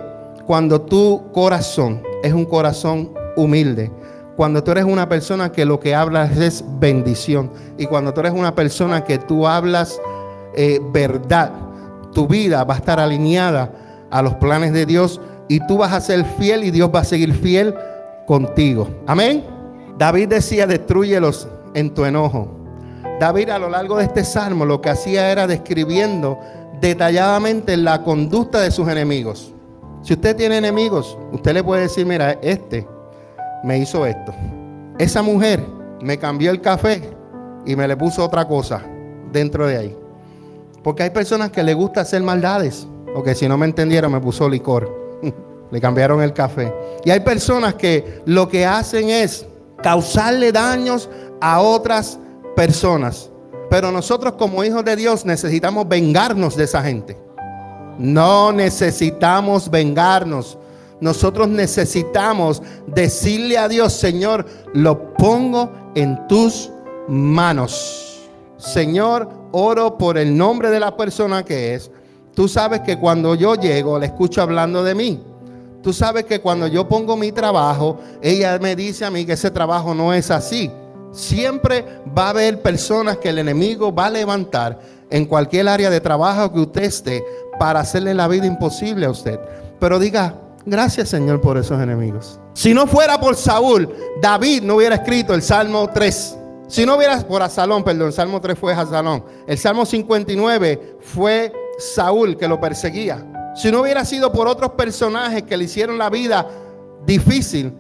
cuando 0.47 0.81
tu 0.83 1.31
corazón 1.33 2.03
es 2.23 2.33
un 2.33 2.45
corazón 2.45 3.11
humilde, 3.37 3.91
cuando 4.37 4.63
tú 4.63 4.73
eres 4.73 4.85
una 4.85 5.09
persona 5.09 5.53
que 5.53 5.65
lo 5.65 5.79
que 5.79 5.95
hablas 5.95 6.37
es 6.37 6.65
bendición 6.79 7.51
y 7.79 7.87
cuando 7.87 8.13
tú 8.13 8.21
eres 8.21 8.33
una 8.33 8.55
persona 8.55 9.05
que 9.05 9.19
tú 9.19 9.47
hablas 9.47 10.01
eh, 10.55 10.81
verdad, 10.93 11.53
tu 12.13 12.27
vida 12.27 12.65
va 12.65 12.75
a 12.75 12.79
estar 12.79 12.99
alineada 12.99 13.71
a 14.13 14.23
los 14.23 14.35
planes 14.35 14.73
de 14.73 14.87
Dios 14.87 15.21
y 15.49 15.59
tú 15.67 15.79
vas 15.79 15.93
a 15.93 16.01
ser 16.01 16.25
fiel 16.25 16.63
y 16.65 16.71
Dios 16.71 16.91
va 16.95 17.01
a 17.01 17.05
seguir 17.05 17.35
fiel 17.35 17.75
contigo. 18.27 18.89
Amén. 19.07 19.45
David 19.99 20.29
decía, 20.29 20.67
destruyelos 20.67 21.49
en 21.75 21.93
tu 21.93 22.05
enojo. 22.05 22.49
David 23.19 23.51
a 23.51 23.59
lo 23.59 23.69
largo 23.69 23.99
de 23.99 24.05
este 24.05 24.25
salmo 24.25 24.65
lo 24.65 24.81
que 24.81 24.91
hacía 24.91 25.31
era 25.31 25.47
describiendo 25.47 26.39
detalladamente 26.81 27.77
la 27.77 28.03
conducta 28.03 28.61
de 28.61 28.71
sus 28.71 28.89
enemigos. 28.89 29.53
Si 30.03 30.15
usted 30.15 30.37
tiene 30.37 30.59
enemigos, 30.59 31.17
usted 31.31 31.55
le 31.55 31.63
puede 31.63 31.83
decir, 31.83 32.05
mira, 32.05 32.33
este 32.43 32.87
me 33.63 33.79
hizo 33.79 34.05
esto. 34.05 34.35
Esa 34.99 35.23
mujer 35.23 35.65
me 36.01 36.19
cambió 36.19 36.51
el 36.51 36.61
café 36.61 37.03
y 37.65 37.77
me 37.77 37.87
le 37.87 37.97
puso 37.97 38.25
otra 38.25 38.47
cosa 38.47 38.83
dentro 39.31 39.67
de 39.67 39.77
ahí. 39.77 39.97
Porque 40.83 41.05
hay 41.05 41.11
personas 41.11 41.51
que 41.51 41.63
les 41.63 41.77
gusta 41.77 42.01
hacer 42.01 42.23
maldades. 42.23 42.89
O 43.15 43.23
que 43.23 43.35
si 43.35 43.49
no 43.49 43.59
me 43.59 43.67
entendieron 43.67 44.13
me 44.13 44.21
puso 44.21 44.49
licor. 44.49 45.21
Le 45.71 45.81
cambiaron 45.81 46.23
el 46.23 46.33
café. 46.33 46.73
Y 47.05 47.11
hay 47.11 47.21
personas 47.21 47.75
que 47.75 48.23
lo 48.27 48.49
que 48.49 48.67
hacen 48.67 49.09
es 49.09 49.47
causarle 49.83 50.53
daños 50.53 51.09
a 51.41 51.61
otras 51.61 52.19
personas. 52.55 53.31
Pero 53.71 53.91
nosotros 53.91 54.35
como 54.35 54.63
hijos 54.65 54.85
de 54.85 54.97
Dios 54.97 55.25
necesitamos 55.25 55.89
vengarnos 55.89 56.57
de 56.57 56.65
esa 56.65 56.83
gente. 56.83 57.19
No 57.99 58.53
necesitamos 58.53 59.71
vengarnos. 59.71 60.59
Nosotros 61.01 61.49
necesitamos 61.49 62.63
decirle 62.87 63.59
a 63.59 63.69
Dios, 63.69 63.93
Señor, 63.93 64.47
lo 64.73 65.15
pongo 65.15 65.73
en 65.95 66.27
tus 66.29 66.71
manos. 67.09 68.31
Señor, 68.57 69.29
oro 69.51 69.99
por 69.99 70.17
el 70.17 70.37
nombre 70.37 70.71
de 70.71 70.79
la 70.79 70.97
persona 70.97 71.45
que 71.45 71.75
es. 71.75 71.91
Tú 72.35 72.49
sabes 72.49 72.81
que 72.81 72.99
cuando 72.99 73.35
yo 73.35 73.55
llego, 73.55 73.99
le 73.99 74.07
escucho 74.07 74.43
hablando 74.43 74.83
de 74.83 74.95
mí. 74.95 75.23
Tú 75.83 75.93
sabes 75.93 76.25
que 76.25 76.41
cuando 76.41 76.67
yo 76.67 76.89
pongo 76.89 77.17
mi 77.17 77.33
trabajo, 77.33 77.99
ella 78.23 78.59
me 78.61 78.77
dice 78.77 79.05
a 79.05 79.11
mí 79.11 79.25
que 79.27 79.33
ese 79.33 79.51
trabajo 79.51 79.95
no 79.95 80.15
es 80.15 80.31
así. 80.31 80.71
Siempre 81.11 81.85
va 82.17 82.27
a 82.27 82.31
haber 82.31 82.63
personas 82.63 83.19
que 83.19 83.29
el 83.29 83.39
enemigo 83.39 83.93
va 83.93 84.07
a 84.07 84.11
levantar 84.11 84.79
en 85.11 85.27
cualquier 85.27 85.69
área 85.69 85.91
de 85.91 86.01
trabajo 86.01 86.53
que 86.53 86.61
usted 86.61 86.85
esté 86.85 87.25
para 87.59 87.81
hacerle 87.81 88.15
la 88.15 88.29
vida 88.29 88.47
imposible 88.47 89.05
a 89.05 89.11
usted. 89.11 89.39
Pero 89.79 89.99
diga, 89.99 90.37
gracias 90.65 91.11
Señor 91.11 91.41
por 91.41 91.59
esos 91.59 91.81
enemigos. 91.83 92.41
Si 92.55 92.73
no 92.73 92.87
fuera 92.87 93.21
por 93.21 93.37
Saúl, 93.37 93.89
David 94.23 94.63
no 94.63 94.77
hubiera 94.77 94.95
escrito 94.95 95.35
el 95.35 95.43
Salmo 95.43 95.91
3. 95.93 96.39
Si 96.69 96.87
no 96.87 96.97
hubiera 96.97 97.19
por 97.21 97.43
Asalón, 97.43 97.85
perdón, 97.85 98.07
el 98.07 98.13
Salmo 98.15 98.41
3 98.41 98.59
fue 98.59 98.73
Asalón. 98.73 99.25
El 99.47 99.59
Salmo 99.59 99.85
59 99.85 100.97
fue 101.01 101.53
Saúl 101.95 102.37
que 102.37 102.49
lo 102.49 102.61
perseguía. 102.61 103.53
Si 103.55 103.71
no 103.71 103.81
hubiera 103.81 104.05
sido 104.05 104.33
por 104.33 104.49
otros 104.49 104.73
personajes 104.73 105.43
que 105.43 105.57
le 105.57 105.65
hicieron 105.65 105.99
la 105.99 106.09
vida 106.09 106.47
difícil 107.05 107.73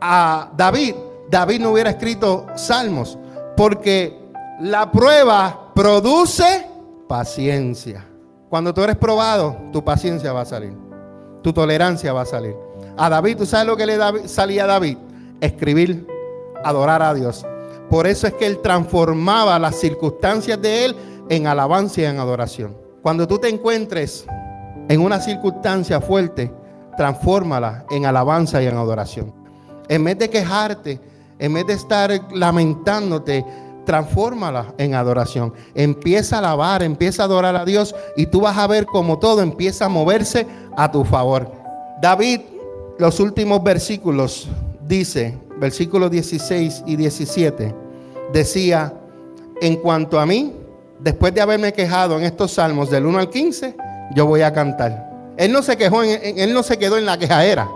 a 0.00 0.50
David, 0.56 0.94
David 1.30 1.60
no 1.60 1.72
hubiera 1.72 1.90
escrito 1.90 2.46
salmos. 2.54 3.18
Porque 3.56 4.16
la 4.60 4.90
prueba 4.92 5.72
produce 5.74 6.66
paciencia. 7.08 8.04
Cuando 8.48 8.72
tú 8.72 8.82
eres 8.82 8.96
probado, 8.96 9.56
tu 9.72 9.82
paciencia 9.82 10.32
va 10.32 10.42
a 10.42 10.46
salir. 10.46 10.72
Tu 11.42 11.52
tolerancia 11.52 12.12
va 12.12 12.22
a 12.22 12.26
salir. 12.26 12.54
A 12.96 13.08
David, 13.08 13.38
¿tú 13.38 13.46
sabes 13.46 13.66
lo 13.66 13.76
que 13.76 13.86
le 13.86 14.28
salía 14.28 14.64
a 14.64 14.66
David? 14.66 14.98
Escribir, 15.40 16.06
adorar 16.62 17.02
a 17.02 17.14
Dios. 17.14 17.44
Por 17.90 18.06
eso 18.06 18.26
es 18.26 18.34
que 18.34 18.46
él 18.46 18.60
transformaba 18.62 19.58
las 19.58 19.76
circunstancias 19.76 20.60
de 20.60 20.84
él 20.84 20.96
en 21.28 21.46
alabanza 21.46 22.02
y 22.02 22.04
en 22.04 22.18
adoración. 22.18 22.85
Cuando 23.06 23.28
tú 23.28 23.38
te 23.38 23.48
encuentres 23.48 24.26
en 24.88 25.00
una 25.00 25.20
circunstancia 25.20 26.00
fuerte, 26.00 26.52
transfórmala 26.96 27.86
en 27.88 28.04
alabanza 28.04 28.60
y 28.60 28.66
en 28.66 28.76
adoración. 28.76 29.32
En 29.86 30.02
vez 30.02 30.18
de 30.18 30.28
quejarte, 30.28 30.98
en 31.38 31.54
vez 31.54 31.68
de 31.68 31.74
estar 31.74 32.10
lamentándote, 32.32 33.46
transfórmala 33.84 34.74
en 34.76 34.96
adoración. 34.96 35.54
Empieza 35.76 36.34
a 36.34 36.38
alabar, 36.40 36.82
empieza 36.82 37.22
a 37.22 37.26
adorar 37.26 37.54
a 37.54 37.64
Dios 37.64 37.94
y 38.16 38.26
tú 38.26 38.40
vas 38.40 38.58
a 38.58 38.66
ver 38.66 38.86
cómo 38.86 39.20
todo 39.20 39.40
empieza 39.40 39.84
a 39.84 39.88
moverse 39.88 40.44
a 40.76 40.90
tu 40.90 41.04
favor. 41.04 41.48
David, 42.02 42.40
los 42.98 43.20
últimos 43.20 43.62
versículos, 43.62 44.48
dice, 44.84 45.38
versículos 45.60 46.10
16 46.10 46.82
y 46.86 46.96
17, 46.96 47.72
decía, 48.32 48.92
en 49.60 49.76
cuanto 49.76 50.18
a 50.18 50.26
mí, 50.26 50.65
después 50.98 51.34
de 51.34 51.40
haberme 51.40 51.72
quejado 51.72 52.18
en 52.18 52.24
estos 52.24 52.52
salmos 52.52 52.90
del 52.90 53.06
1 53.06 53.18
al 53.18 53.30
15, 53.30 53.76
yo 54.14 54.26
voy 54.26 54.42
a 54.42 54.52
cantar. 54.52 55.34
Él 55.36 55.52
no 55.52 55.62
se 55.62 55.76
quejó, 55.76 56.02
en, 56.02 56.38
él 56.38 56.52
no 56.54 56.62
se 56.62 56.78
quedó 56.78 56.96
en 56.98 57.06
la 57.06 57.18
quejadera. 57.18 57.68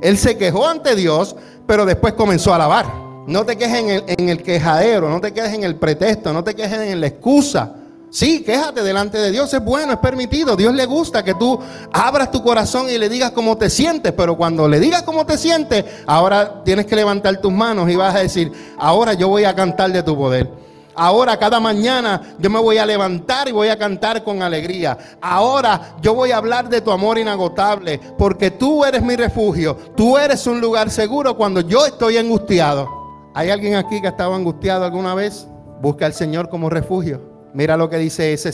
Él 0.00 0.18
se 0.18 0.36
quejó 0.36 0.66
ante 0.68 0.94
Dios, 0.94 1.36
pero 1.66 1.86
después 1.86 2.14
comenzó 2.14 2.52
a 2.52 2.56
alabar. 2.56 2.86
No 3.26 3.44
te 3.44 3.56
quejes 3.56 4.04
en 4.06 4.28
el, 4.28 4.42
quejadero, 4.42 5.08
no 5.08 5.20
te 5.20 5.32
quejes 5.32 5.54
en 5.54 5.62
el 5.62 5.76
pretexto, 5.76 6.32
no 6.32 6.42
te 6.42 6.54
quejes 6.54 6.78
en 6.80 7.00
la 7.00 7.06
excusa. 7.06 7.76
Sí, 8.10 8.42
quéjate 8.42 8.82
delante 8.82 9.16
de 9.16 9.30
Dios, 9.30 9.54
es 9.54 9.64
bueno, 9.64 9.92
es 9.92 9.98
permitido. 9.98 10.54
Dios 10.54 10.74
le 10.74 10.84
gusta 10.84 11.22
que 11.24 11.34
tú 11.34 11.58
abras 11.92 12.30
tu 12.30 12.42
corazón 12.42 12.90
y 12.90 12.98
le 12.98 13.08
digas 13.08 13.30
cómo 13.30 13.56
te 13.56 13.70
sientes, 13.70 14.12
pero 14.12 14.36
cuando 14.36 14.68
le 14.68 14.80
digas 14.80 15.02
cómo 15.02 15.24
te 15.24 15.38
sientes, 15.38 15.84
ahora 16.06 16.62
tienes 16.64 16.84
que 16.84 16.96
levantar 16.96 17.40
tus 17.40 17.52
manos 17.52 17.88
y 17.88 17.96
vas 17.96 18.14
a 18.14 18.18
decir, 18.18 18.52
ahora 18.76 19.14
yo 19.14 19.28
voy 19.28 19.44
a 19.44 19.54
cantar 19.54 19.92
de 19.92 20.02
tu 20.02 20.16
poder. 20.16 20.50
Ahora 20.94 21.38
cada 21.38 21.58
mañana 21.58 22.34
yo 22.38 22.50
me 22.50 22.60
voy 22.60 22.78
a 22.78 22.86
levantar 22.86 23.48
y 23.48 23.52
voy 23.52 23.68
a 23.68 23.78
cantar 23.78 24.22
con 24.22 24.42
alegría. 24.42 24.96
Ahora 25.20 25.96
yo 26.00 26.14
voy 26.14 26.32
a 26.32 26.36
hablar 26.36 26.68
de 26.68 26.80
tu 26.80 26.90
amor 26.90 27.18
inagotable, 27.18 28.00
porque 28.18 28.50
tú 28.50 28.84
eres 28.84 29.02
mi 29.02 29.16
refugio. 29.16 29.76
Tú 29.96 30.18
eres 30.18 30.46
un 30.46 30.60
lugar 30.60 30.90
seguro 30.90 31.36
cuando 31.36 31.60
yo 31.60 31.86
estoy 31.86 32.18
angustiado. 32.18 32.88
¿Hay 33.34 33.50
alguien 33.50 33.76
aquí 33.76 34.00
que 34.00 34.08
ha 34.08 34.10
estado 34.10 34.34
angustiado 34.34 34.84
alguna 34.84 35.14
vez? 35.14 35.46
Busca 35.80 36.06
al 36.06 36.12
Señor 36.12 36.48
como 36.48 36.68
refugio. 36.68 37.20
Mira 37.54 37.76
lo 37.76 37.88
que 37.88 37.96
dice 37.96 38.32
ese 38.32 38.52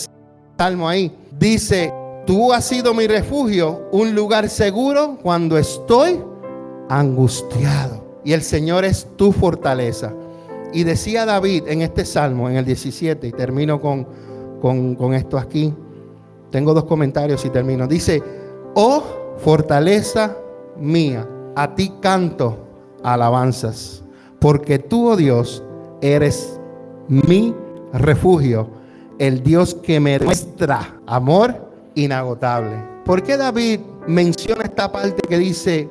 salmo 0.57 0.89
ahí. 0.89 1.17
Dice, 1.33 1.93
tú 2.27 2.53
has 2.53 2.65
sido 2.65 2.95
mi 2.95 3.07
refugio, 3.07 3.89
un 3.91 4.15
lugar 4.15 4.49
seguro 4.49 5.19
cuando 5.23 5.59
estoy 5.59 6.23
angustiado. 6.89 8.21
Y 8.25 8.33
el 8.33 8.43
Señor 8.43 8.85
es 8.85 9.07
tu 9.17 9.33
fortaleza. 9.33 10.13
Y 10.73 10.85
decía 10.85 11.25
David 11.25 11.65
en 11.69 11.83
este 11.83 12.05
salmo, 12.05 12.49
en 12.49 12.57
el 12.57 12.65
17, 12.65 13.27
y 13.27 13.33
termino 13.33 13.81
con, 13.81 14.07
con, 14.61 15.15
esto 15.15 15.39
aquí. 15.39 15.75
Tengo 16.51 16.75
dos 16.75 16.85
comentarios 16.85 17.45
y 17.45 17.51
termino. 17.51 17.87
Dice, 17.87 18.23
oh 18.75 19.03
fortaleza 19.39 20.37
mía, 20.79 21.29
a 21.55 21.75
ti 21.75 21.93
canto 22.01 22.59
alabanzas, 23.03 24.03
porque 24.41 24.79
tú, 24.79 25.11
oh 25.11 25.17
Dios, 25.17 25.63
eres 26.01 26.61
mi 27.09 27.55
refugio, 27.93 28.69
el 29.19 29.43
Dios 29.43 29.75
que 29.75 30.01
me 30.01 30.19
muestra 30.19 31.01
amor 31.07 31.55
inagotable. 31.95 32.77
¿Por 33.05 33.23
qué 33.23 33.37
David 33.37 33.81
menciona 34.07 34.65
esta 34.65 34.93
parte 34.93 35.23
que 35.27 35.39
dice, 35.39 35.89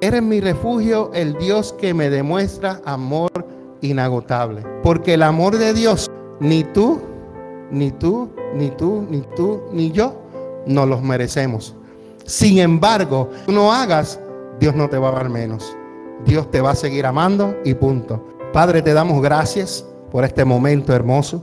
eres 0.00 0.22
mi 0.22 0.40
refugio, 0.40 1.10
el 1.14 1.34
Dios 1.34 1.72
que 1.74 1.92
me 1.92 2.10
demuestra 2.10 2.80
amor 2.84 3.30
inagotable. 3.84 4.62
Porque 4.82 5.14
el 5.14 5.22
amor 5.22 5.58
de 5.58 5.74
Dios, 5.74 6.10
ni 6.40 6.64
tú, 6.64 7.00
ni 7.70 7.90
tú, 7.90 8.30
ni 8.54 8.70
tú, 8.70 9.06
ni 9.08 9.22
tú, 9.36 9.62
ni 9.72 9.92
yo, 9.92 10.14
no 10.66 10.86
los 10.86 11.02
merecemos. 11.02 11.76
Sin 12.24 12.58
embargo, 12.58 13.30
tú 13.46 13.52
no 13.52 13.72
hagas, 13.72 14.18
Dios 14.58 14.74
no 14.74 14.88
te 14.88 14.98
va 14.98 15.10
a 15.10 15.12
dar 15.12 15.28
menos. 15.28 15.76
Dios 16.24 16.50
te 16.50 16.60
va 16.60 16.70
a 16.70 16.74
seguir 16.74 17.04
amando 17.06 17.56
y 17.64 17.74
punto. 17.74 18.24
Padre, 18.52 18.82
te 18.82 18.94
damos 18.94 19.20
gracias 19.20 19.84
por 20.10 20.24
este 20.24 20.44
momento 20.44 20.94
hermoso. 20.94 21.42